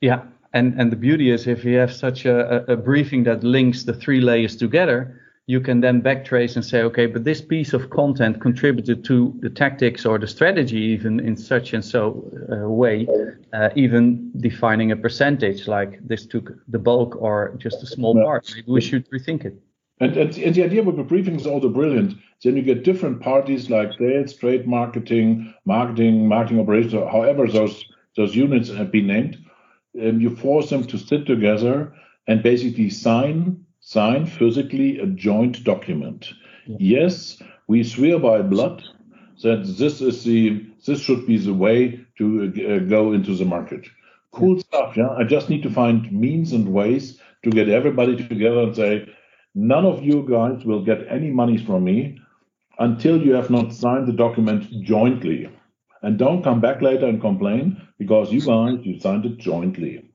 Yeah, 0.00 0.22
and 0.52 0.80
and 0.80 0.90
the 0.90 0.96
beauty 0.96 1.30
is 1.30 1.46
if 1.46 1.64
you 1.64 1.76
have 1.78 1.92
such 1.92 2.24
a, 2.24 2.72
a 2.72 2.76
briefing 2.76 3.24
that 3.24 3.44
links 3.44 3.84
the 3.84 3.94
three 3.94 4.20
layers 4.20 4.56
together 4.56 5.20
you 5.50 5.60
can 5.60 5.80
then 5.80 6.00
backtrace 6.00 6.54
and 6.54 6.64
say, 6.64 6.82
okay, 6.82 7.06
but 7.06 7.24
this 7.24 7.40
piece 7.40 7.72
of 7.72 7.90
content 7.90 8.40
contributed 8.40 9.04
to 9.04 9.34
the 9.40 9.50
tactics 9.50 10.06
or 10.06 10.16
the 10.16 10.26
strategy, 10.28 10.78
even 10.78 11.18
in 11.18 11.36
such 11.36 11.72
and 11.72 11.84
so 11.84 12.02
uh, 12.52 12.68
way, 12.68 13.08
uh, 13.52 13.70
even 13.74 14.30
defining 14.36 14.92
a 14.92 14.96
percentage, 14.96 15.66
like 15.66 15.98
this 16.06 16.24
took 16.24 16.52
the 16.68 16.78
bulk 16.78 17.16
or 17.20 17.56
just 17.58 17.82
a 17.82 17.86
small 17.86 18.14
part. 18.14 18.48
Maybe 18.54 18.70
we 18.70 18.80
should 18.80 19.10
rethink 19.10 19.44
it. 19.44 19.60
And, 20.00 20.16
and, 20.16 20.36
and 20.38 20.54
the 20.54 20.64
idea 20.64 20.82
with 20.82 20.96
the 20.96 21.02
briefing 21.02 21.36
is 21.36 21.46
also 21.46 21.68
brilliant. 21.68 22.16
Then 22.42 22.56
you 22.56 22.62
get 22.62 22.84
different 22.84 23.20
parties 23.20 23.68
like 23.68 23.92
sales, 23.98 24.34
trade 24.34 24.66
marketing, 24.66 25.54
marketing, 25.66 26.26
marketing 26.26 26.60
operations, 26.60 26.94
however 26.94 27.46
those 27.46 27.84
those 28.16 28.34
units 28.34 28.70
have 28.70 28.90
been 28.90 29.06
named. 29.06 29.38
And 29.94 30.20
you 30.22 30.34
force 30.34 30.70
them 30.70 30.84
to 30.84 30.98
sit 30.98 31.26
together 31.26 31.92
and 32.26 32.42
basically 32.42 32.90
sign 32.90 33.64
sign 33.80 34.26
physically 34.26 34.98
a 34.98 35.06
joint 35.06 35.64
document. 35.64 36.32
Yeah. 36.66 36.76
Yes, 36.80 37.42
we 37.68 37.82
swear 37.82 38.18
by 38.18 38.42
blood 38.42 38.82
that 39.42 39.64
this 39.78 40.00
is 40.00 40.24
the 40.24 40.66
this 40.86 41.00
should 41.00 41.26
be 41.26 41.36
the 41.36 41.54
way 41.54 42.00
to 42.18 42.26
uh, 42.46 42.78
go 42.88 43.12
into 43.12 43.34
the 43.34 43.44
market. 43.44 43.86
Cool 44.32 44.56
yeah. 44.56 44.62
stuff, 44.62 44.96
yeah. 44.96 45.10
I 45.10 45.24
just 45.24 45.50
need 45.50 45.62
to 45.62 45.70
find 45.70 46.10
means 46.10 46.52
and 46.52 46.72
ways 46.72 47.20
to 47.44 47.50
get 47.50 47.68
everybody 47.68 48.16
together 48.16 48.60
and 48.60 48.76
say, 48.76 49.08
none 49.54 49.84
of 49.84 50.02
you 50.02 50.26
guys 50.28 50.64
will 50.64 50.84
get 50.84 51.06
any 51.08 51.30
monies 51.30 51.62
from 51.62 51.84
me 51.84 52.18
until 52.78 53.20
you 53.20 53.32
have 53.34 53.50
not 53.50 53.72
signed 53.72 54.06
the 54.06 54.12
document 54.12 54.64
jointly. 54.82 55.50
And 56.02 56.18
don't 56.18 56.42
come 56.42 56.60
back 56.60 56.80
later 56.80 57.06
and 57.06 57.20
complain 57.20 57.80
because 57.98 58.32
you 58.32 58.40
guys 58.40 58.78
you 58.84 58.98
signed 58.98 59.26
it 59.26 59.36
jointly. 59.38 60.10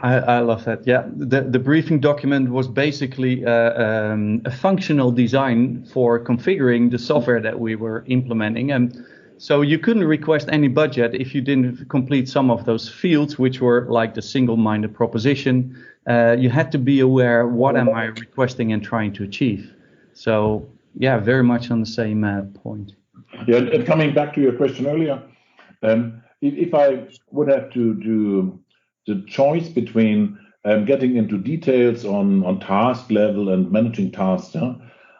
I, 0.00 0.14
I, 0.18 0.38
love 0.40 0.64
that. 0.64 0.86
Yeah, 0.86 1.08
the, 1.08 1.40
the 1.40 1.58
briefing 1.58 1.98
document 1.98 2.50
was 2.50 2.68
basically 2.68 3.44
uh, 3.44 3.82
um, 3.82 4.42
a 4.44 4.50
functional 4.50 5.10
design 5.10 5.84
for 5.92 6.22
configuring 6.24 6.92
the 6.92 7.00
software 7.00 7.40
that 7.40 7.58
we 7.58 7.74
were 7.74 8.04
implementing. 8.06 8.70
And 8.70 9.04
so 9.38 9.62
you 9.62 9.78
couldn't 9.78 10.04
request 10.04 10.48
any 10.50 10.68
budget 10.68 11.14
if 11.14 11.34
you 11.34 11.40
didn't 11.40 11.88
complete 11.88 12.28
some 12.28 12.50
of 12.50 12.64
those 12.64 12.88
fields, 12.88 13.38
which 13.38 13.60
were 13.60 13.86
like 13.88 14.14
the 14.14 14.22
single-minded 14.22 14.94
proposition. 14.94 15.76
Uh, 16.08 16.36
you 16.38 16.50
had 16.50 16.72
to 16.72 16.78
be 16.78 17.00
aware 17.00 17.46
what 17.46 17.76
am 17.76 17.88
I 17.88 18.04
requesting 18.04 18.72
and 18.72 18.82
trying 18.82 19.12
to 19.14 19.24
achieve. 19.24 19.72
So 20.12 20.68
yeah, 20.94 21.18
very 21.18 21.44
much 21.44 21.70
on 21.70 21.80
the 21.80 21.86
same 21.86 22.24
uh, 22.24 22.42
point. 22.54 22.94
Yeah, 23.46 23.58
and 23.58 23.86
coming 23.86 24.12
back 24.14 24.34
to 24.34 24.40
your 24.40 24.52
question 24.52 24.86
earlier, 24.86 25.22
um, 25.82 26.22
if, 26.40 26.54
if 26.54 26.74
I 26.74 27.06
would 27.30 27.48
have 27.48 27.70
to 27.72 27.94
do 27.94 28.58
the 29.06 29.24
choice 29.28 29.68
between 29.68 30.38
um, 30.64 30.84
getting 30.84 31.16
into 31.16 31.38
details 31.38 32.04
on, 32.04 32.44
on 32.44 32.58
task 32.60 33.10
level 33.10 33.50
and 33.50 33.70
managing 33.70 34.10
tasks, 34.10 34.54
yeah, 34.54 34.74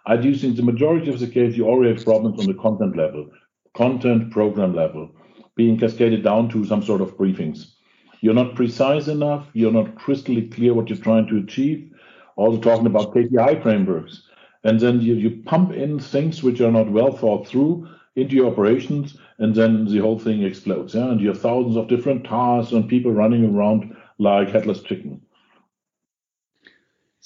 I 0.06 0.16
do 0.16 0.34
think 0.34 0.56
the 0.56 0.62
majority 0.62 1.10
of 1.10 1.20
the 1.20 1.26
case 1.26 1.56
you 1.56 1.66
already 1.66 1.94
have 1.94 2.04
problems 2.04 2.40
on 2.40 2.46
the 2.46 2.54
content 2.54 2.96
level, 2.96 3.30
content 3.78 4.32
program 4.32 4.74
level, 4.74 5.08
being 5.54 5.78
cascaded 5.78 6.24
down 6.24 6.48
to 6.48 6.64
some 6.64 6.82
sort 6.82 7.00
of 7.00 7.16
briefings. 7.16 7.74
You're 8.20 8.34
not 8.34 8.56
precise 8.56 9.06
enough, 9.06 9.46
you're 9.52 9.72
not 9.72 9.94
crystally 9.94 10.52
clear 10.52 10.74
what 10.74 10.88
you're 10.88 10.98
trying 10.98 11.28
to 11.28 11.38
achieve, 11.38 11.92
also 12.34 12.60
talking 12.60 12.86
about 12.86 13.14
KPI 13.14 13.62
frameworks. 13.62 14.22
And 14.64 14.80
then 14.80 15.00
you, 15.00 15.14
you 15.14 15.42
pump 15.44 15.72
in 15.72 16.00
things 16.00 16.42
which 16.42 16.60
are 16.60 16.72
not 16.72 16.90
well 16.90 17.12
thought 17.12 17.46
through 17.46 17.88
into 18.16 18.34
your 18.34 18.50
operations, 18.50 19.16
and 19.38 19.54
then 19.54 19.84
the 19.84 19.98
whole 19.98 20.18
thing 20.18 20.42
explodes. 20.42 20.96
Yeah, 20.96 21.10
and 21.12 21.20
you 21.20 21.28
have 21.28 21.40
thousands 21.40 21.76
of 21.76 21.86
different 21.86 22.24
tasks 22.24 22.72
and 22.72 22.88
people 22.88 23.12
running 23.12 23.44
around 23.44 23.96
like 24.18 24.50
headless 24.50 24.82
chicken. 24.82 25.20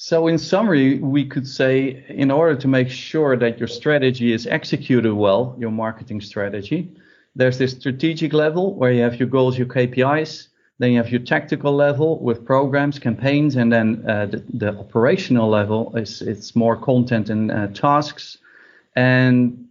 So, 0.04 0.26
in 0.26 0.36
summary, 0.36 0.98
we 0.98 1.24
could 1.24 1.46
say 1.46 2.04
in 2.08 2.32
order 2.32 2.56
to 2.56 2.66
make 2.66 2.90
sure 2.90 3.36
that 3.36 3.60
your 3.60 3.68
strategy 3.68 4.32
is 4.32 4.48
executed 4.48 5.14
well, 5.14 5.54
your 5.60 5.70
marketing 5.70 6.20
strategy, 6.20 6.90
there's 7.36 7.56
this 7.56 7.70
strategic 7.70 8.32
level 8.32 8.74
where 8.74 8.90
you 8.90 9.02
have 9.02 9.20
your 9.20 9.28
goals, 9.28 9.56
your 9.56 9.68
KPIs. 9.68 10.48
Then 10.80 10.90
you 10.90 10.96
have 10.96 11.10
your 11.10 11.20
tactical 11.20 11.72
level 11.72 12.18
with 12.18 12.44
programs, 12.44 12.98
campaigns, 12.98 13.54
and 13.54 13.72
then 13.72 14.04
uh, 14.08 14.26
the, 14.26 14.42
the, 14.52 14.76
operational 14.76 15.48
level 15.48 15.96
is 15.96 16.20
it's 16.20 16.56
more 16.56 16.76
content 16.76 17.30
and 17.30 17.52
uh, 17.52 17.68
tasks. 17.68 18.38
And 18.96 19.68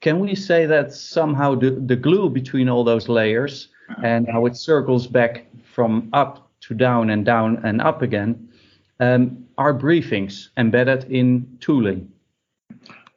can 0.00 0.20
we 0.20 0.36
say 0.36 0.64
that 0.64 0.94
somehow 0.94 1.56
the, 1.56 1.70
the 1.70 1.96
glue 1.96 2.30
between 2.30 2.68
all 2.68 2.84
those 2.84 3.08
layers 3.08 3.66
and 4.04 4.28
how 4.30 4.46
it 4.46 4.56
circles 4.56 5.08
back 5.08 5.46
from 5.74 6.08
up 6.12 6.52
to 6.60 6.74
down 6.74 7.10
and 7.10 7.24
down 7.24 7.60
and 7.64 7.82
up 7.82 8.00
again 8.02 8.48
um, 9.02 9.44
are 9.58 9.74
briefings 9.74 10.48
embedded 10.56 11.04
in 11.10 11.58
tooling? 11.60 12.10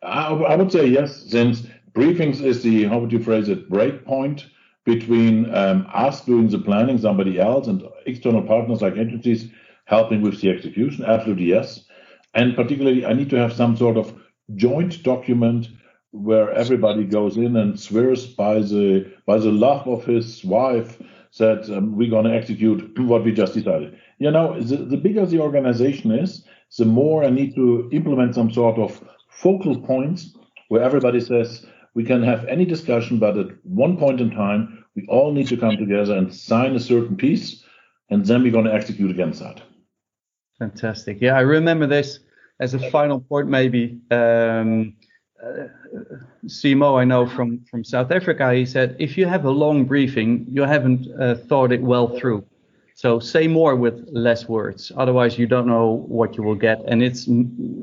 I, 0.02 0.56
would 0.56 0.72
say 0.72 0.86
yes, 0.86 1.26
since 1.30 1.64
briefings 1.94 2.42
is 2.42 2.64
the, 2.64 2.86
how 2.86 3.00
would 3.00 3.12
you 3.12 3.20
phrase 3.20 3.50
it, 3.50 3.70
break 3.70 4.06
point 4.06 4.48
between 4.86 5.54
um, 5.54 5.88
us 5.94 6.22
doing 6.22 6.48
the 6.48 6.60
planning, 6.60 6.98
somebody 6.98 7.40
else, 7.40 7.68
and 7.68 7.84
external 8.06 8.44
partners 8.44 8.82
like 8.82 8.98
agencies 8.98 9.50
helping 9.86 10.22
with 10.22 10.42
the 10.42 10.50
execution. 10.50 11.06
Absolutely 11.06 11.46
yes. 11.46 11.86
And 12.34 12.56
particularly, 12.56 13.06
I 13.06 13.14
need 13.14 13.30
to 13.32 13.38
have 13.38 13.54
some 13.54 13.78
sort 13.78 13.98
of 13.98 14.14
joint 14.56 15.02
document 15.04 15.70
where 16.12 16.52
everybody 16.52 17.04
goes 17.04 17.38
in 17.38 17.56
and 17.56 17.80
swears 17.80 18.26
by 18.26 18.60
the 18.60 19.12
by 19.26 19.38
the 19.38 19.52
love 19.52 19.88
of 19.88 20.06
his 20.06 20.44
wife 20.46 21.02
that 21.38 21.70
um, 21.76 21.96
we're 21.96 22.10
going 22.10 22.26
to 22.26 22.36
execute 22.36 22.98
what 23.00 23.24
we 23.24 23.32
just 23.32 23.54
decided. 23.54 24.00
You 24.20 24.32
know, 24.32 24.60
the, 24.62 24.78
the 24.78 24.98
bigger 24.98 25.26
the 25.26 25.40
organization 25.40 26.12
is, 26.12 26.46
the 26.78 26.86
more 26.86 27.24
I 27.24 27.30
need 27.30 27.56
to 27.56 27.90
implement 27.92 28.36
some 28.36 28.52
sort 28.52 28.78
of 28.78 29.04
focal 29.30 29.80
points 29.80 30.36
where 30.70 30.82
everybody 30.82 31.20
says 31.20 31.66
we 31.94 32.04
can 32.04 32.24
have 32.24 32.46
any 32.46 32.66
discussion, 32.66 33.20
but 33.20 33.38
at 33.38 33.48
one 33.64 33.98
point 33.98 34.20
in 34.20 34.32
time, 34.32 34.86
we 34.96 35.06
all 35.08 35.32
need 35.32 35.48
to 35.48 35.58
come 35.58 35.78
together 35.78 36.16
and 36.16 36.34
sign 36.34 36.76
a 36.76 36.80
certain 36.80 37.16
piece, 37.16 37.64
and 38.10 38.26
then 38.26 38.44
we're 38.44 38.52
going 38.52 38.66
to 38.66 38.74
execute 38.74 39.12
against 39.12 39.40
that. 39.42 39.62
Fantastic. 40.60 41.18
Yeah, 41.22 41.38
I 41.38 41.42
remember 41.42 41.86
this 41.86 42.20
as 42.60 42.74
a 42.74 42.92
final 42.92 43.20
point, 43.20 43.50
maybe. 43.50 44.00
Um, 44.12 44.96
CMO 46.46 47.00
I 47.00 47.04
know 47.04 47.28
from 47.28 47.64
from 47.70 47.84
South 47.84 48.12
Africa. 48.12 48.54
He 48.54 48.66
said 48.66 48.96
if 49.00 49.18
you 49.18 49.26
have 49.26 49.46
a 49.46 49.52
long 49.52 49.86
briefing, 49.86 50.46
you 50.50 50.64
haven't 50.64 51.08
uh, 51.20 51.36
thought 51.36 51.72
it 51.72 51.82
well 51.82 52.08
through. 52.18 52.46
So 52.96 53.20
say 53.20 53.48
more 53.48 53.76
with 53.76 54.08
less 54.12 54.48
words. 54.48 54.92
Otherwise, 54.96 55.38
you 55.38 55.48
don't 55.48 55.68
know 55.68 56.06
what 56.08 56.38
you 56.38 56.44
will 56.44 56.56
get, 56.56 56.82
and 56.88 57.04
it's 57.04 57.28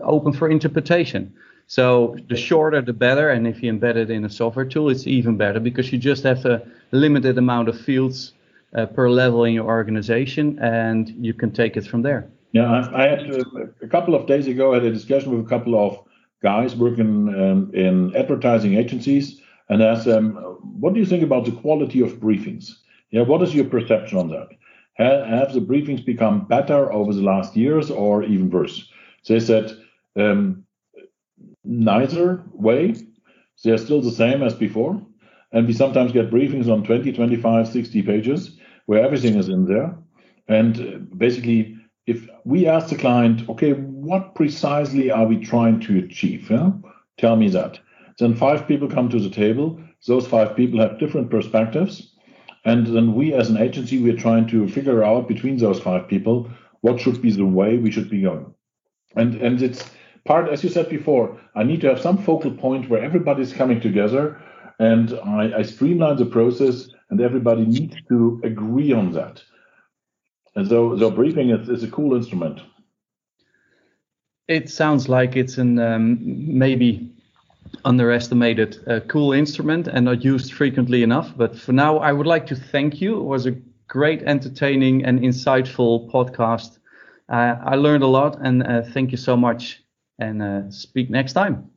open 0.03 0.33
for 0.33 0.49
interpretation. 0.49 1.33
So 1.67 2.17
the 2.29 2.37
shorter, 2.37 2.81
the 2.81 2.93
better. 2.93 3.31
And 3.31 3.47
if 3.47 3.63
you 3.63 3.73
embed 3.73 3.97
it 3.97 4.11
in 4.11 4.25
a 4.25 4.31
software 4.31 4.65
tool, 4.65 4.89
it's 4.89 5.07
even 5.07 5.37
better 5.37 5.61
because 5.61 5.93
you 5.93 5.99
just 5.99 6.23
have 6.25 6.45
a 6.45 6.63
limited 6.93 7.39
amount 7.39 7.69
of 7.69 7.79
fields 7.81 8.33
uh, 8.75 8.87
per 8.87 9.09
level 9.09 9.45
in 9.45 9.55
your 9.55 9.67
organization, 9.67 10.59
and 10.61 11.11
you 11.25 11.35
can 11.35 11.51
take 11.53 11.77
it 11.77 11.87
from 11.87 12.03
there. 12.03 12.27
Yeah, 12.53 12.89
I, 12.93 13.03
had 13.03 13.31
uh, 13.31 13.45
a 13.83 13.89
couple 13.89 14.15
of 14.15 14.27
days 14.27 14.47
ago 14.47 14.73
I 14.73 14.75
had 14.77 14.85
a 14.85 14.93
discussion 14.93 15.31
with 15.37 15.47
a 15.47 15.49
couple 15.49 15.75
of 15.75 15.99
guys 16.43 16.75
working 16.77 17.29
um, 17.29 17.71
in 17.75 18.15
advertising 18.17 18.75
agencies, 18.75 19.41
and 19.69 19.83
asked 19.83 20.05
them, 20.05 20.35
"What 20.81 20.95
do 20.95 21.01
you 21.01 21.07
think 21.07 21.23
about 21.23 21.45
the 21.45 21.53
quality 21.53 22.01
of 22.01 22.21
briefings? 22.21 22.71
Yeah, 23.11 23.23
what 23.23 23.43
is 23.43 23.55
your 23.55 23.67
perception 23.67 24.19
on 24.19 24.29
that? 24.29 24.49
Have, 24.95 25.53
the 25.55 25.61
briefings 25.61 26.05
become 26.05 26.47
better 26.47 26.93
over 26.93 27.13
the 27.13 27.23
last 27.23 27.57
years, 27.57 27.91
or 27.91 28.23
even 28.25 28.51
worse?" 28.51 28.91
They 29.29 29.41
said, 29.41 29.73
um, 30.17 30.65
"Neither 31.65 32.43
way. 32.53 32.95
They're 33.65 33.79
still 33.79 34.03
the 34.03 34.11
same 34.11 34.43
as 34.43 34.55
before." 34.55 35.01
And 35.53 35.67
we 35.67 35.75
sometimes 35.75 36.13
get 36.13 36.31
briefings 36.31 36.69
on 36.73 36.83
20, 36.83 37.13
25, 37.13 37.69
60 37.69 38.03
pages 38.03 38.57
where 38.87 39.05
everything 39.05 39.37
is 39.37 39.49
in 39.49 39.67
there. 39.67 39.95
And 40.49 40.81
uh, 40.81 40.99
basically, 41.17 41.77
if 42.07 42.29
we 42.45 42.67
ask 42.67 42.89
the 42.89 42.97
client, 42.97 43.49
okay, 43.49 43.75
what 44.03 44.35
precisely 44.35 45.13
are 45.13 45.27
we 45.27 45.37
trying 45.39 45.79
to 45.79 45.99
achieve? 45.99 46.51
Yeah? 46.51 46.73
Tell 47.19 47.37
me 47.37 47.49
that. 47.51 47.79
Then 48.19 48.35
five 48.35 48.67
people 48.67 48.89
come 48.89 49.09
to 49.09 49.21
the 49.21 49.31
table. 49.31 49.81
Those 50.09 50.27
five 50.27 50.57
people 50.57 50.81
have 50.81 50.99
different 50.99 51.31
perspectives. 51.31 52.13
And 52.65 52.87
then 52.89 53.15
we, 53.15 53.33
as 53.33 53.49
an 53.49 53.59
agency, 53.59 54.03
we're 54.03 54.17
trying 54.17 54.49
to 54.49 54.69
figure 54.69 55.05
out 55.05 55.29
between 55.29 55.57
those 55.57 55.79
five 55.79 56.09
people 56.09 56.51
what 56.81 57.01
should 57.01 57.23
be 57.23 57.31
the 57.31 57.47
way 57.47 57.79
we 57.79 57.93
should 57.93 58.11
be 58.11 58.23
going. 58.23 58.53
And 59.15 59.37
and 59.37 59.63
it's 59.63 59.89
part, 60.25 60.49
as 60.49 60.65
you 60.65 60.71
said 60.71 60.89
before, 60.89 61.41
I 61.55 61.63
need 61.63 61.81
to 61.83 61.89
have 61.89 62.01
some 62.01 62.19
focal 62.19 62.51
point 62.51 62.89
where 62.89 63.05
everybody's 63.05 63.53
coming 63.53 63.81
together 63.81 64.41
and 64.81 65.13
I, 65.25 65.59
I 65.59 65.63
streamline 65.63 66.17
the 66.17 66.27
process 66.27 66.89
and 67.11 67.21
everybody 67.21 67.65
needs 67.65 67.97
to 68.09 68.41
agree 68.43 68.93
on 68.93 69.13
that. 69.13 69.45
And 70.57 70.69
so, 70.69 70.99
so 70.99 71.11
briefing 71.11 71.51
is, 71.51 71.69
is 71.69 71.85
a 71.85 71.91
cool 71.91 72.17
instrument. 72.17 72.61
It 74.49 74.69
sounds 74.69 75.09
like 75.09 75.37
it's 75.37 75.57
an 75.57 75.79
um, 75.79 76.19
maybe 76.21 77.09
underestimated 77.85 78.77
uh, 78.89 79.01
cool 79.07 79.33
instrument 79.33 79.87
and 79.87 80.05
not 80.05 80.25
used 80.25 80.53
frequently 80.53 81.03
enough. 81.03 81.33
But 81.37 81.57
for 81.57 81.73
now, 81.73 81.99
I 81.99 82.13
would 82.13 82.27
like 82.27 82.47
to 82.49 82.57
thank 82.57 83.01
you. 83.01 83.19
It 83.21 83.25
was 83.25 83.47
a 83.47 83.53
great, 83.87 84.23
entertaining, 84.23 85.05
and 85.05 85.21
insightful 85.21 86.11
podcast. 86.11 86.79
Uh, 87.29 87.57
I 87.65 87.77
learned 87.77 88.03
a 88.03 88.09
lot, 88.09 88.39
and 88.43 88.63
uh, 88.65 88.83
thank 88.83 89.13
you 89.13 89.17
so 89.17 89.37
much. 89.37 89.83
And 90.19 90.43
uh, 90.43 90.71
speak 90.71 91.09
next 91.09 91.35
time. 91.35 91.71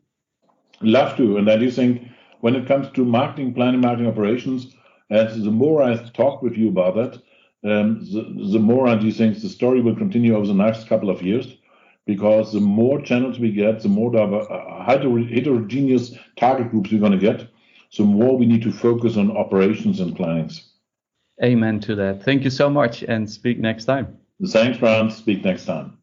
Love 0.81 1.15
to. 1.17 1.37
And 1.37 1.49
I 1.49 1.57
do 1.57 1.69
think 1.69 2.01
when 2.41 2.55
it 2.55 2.67
comes 2.67 2.89
to 2.91 3.05
marketing, 3.05 3.53
planning, 3.53 3.81
marketing 3.81 4.07
operations, 4.07 4.75
as 5.11 5.41
the 5.41 5.51
more 5.51 5.83
I 5.83 5.97
talk 6.13 6.41
with 6.41 6.57
you 6.57 6.69
about 6.69 6.95
that, 6.95 7.13
um, 7.63 7.99
the, 8.11 8.51
the 8.51 8.59
more 8.59 8.87
I 8.87 8.95
do 8.95 9.11
think 9.11 9.39
the 9.39 9.49
story 9.49 9.81
will 9.81 9.95
continue 9.95 10.35
over 10.35 10.45
the 10.45 10.53
next 10.53 10.87
couple 10.87 11.09
of 11.09 11.21
years 11.21 11.55
because 12.05 12.53
the 12.53 12.59
more 12.59 13.01
channels 13.01 13.39
we 13.39 13.51
get, 13.51 13.81
the 13.81 13.89
more 13.89 14.15
uh, 14.15 14.85
heterogeneous 14.85 16.13
target 16.37 16.69
groups 16.71 16.91
we're 16.91 16.99
going 16.99 17.11
to 17.11 17.17
get, 17.17 17.47
the 17.97 18.03
more 18.03 18.37
we 18.37 18.45
need 18.45 18.61
to 18.61 18.71
focus 18.71 19.17
on 19.17 19.35
operations 19.35 19.99
and 19.99 20.15
plannings. 20.15 20.71
Amen 21.43 21.79
to 21.81 21.95
that. 21.95 22.23
Thank 22.23 22.43
you 22.43 22.49
so 22.49 22.69
much 22.69 23.03
and 23.03 23.29
speak 23.29 23.59
next 23.59 23.85
time. 23.85 24.17
Thanks, 24.47 24.77
Brian. 24.77 25.09
Speak 25.11 25.43
next 25.43 25.65
time. 25.65 25.97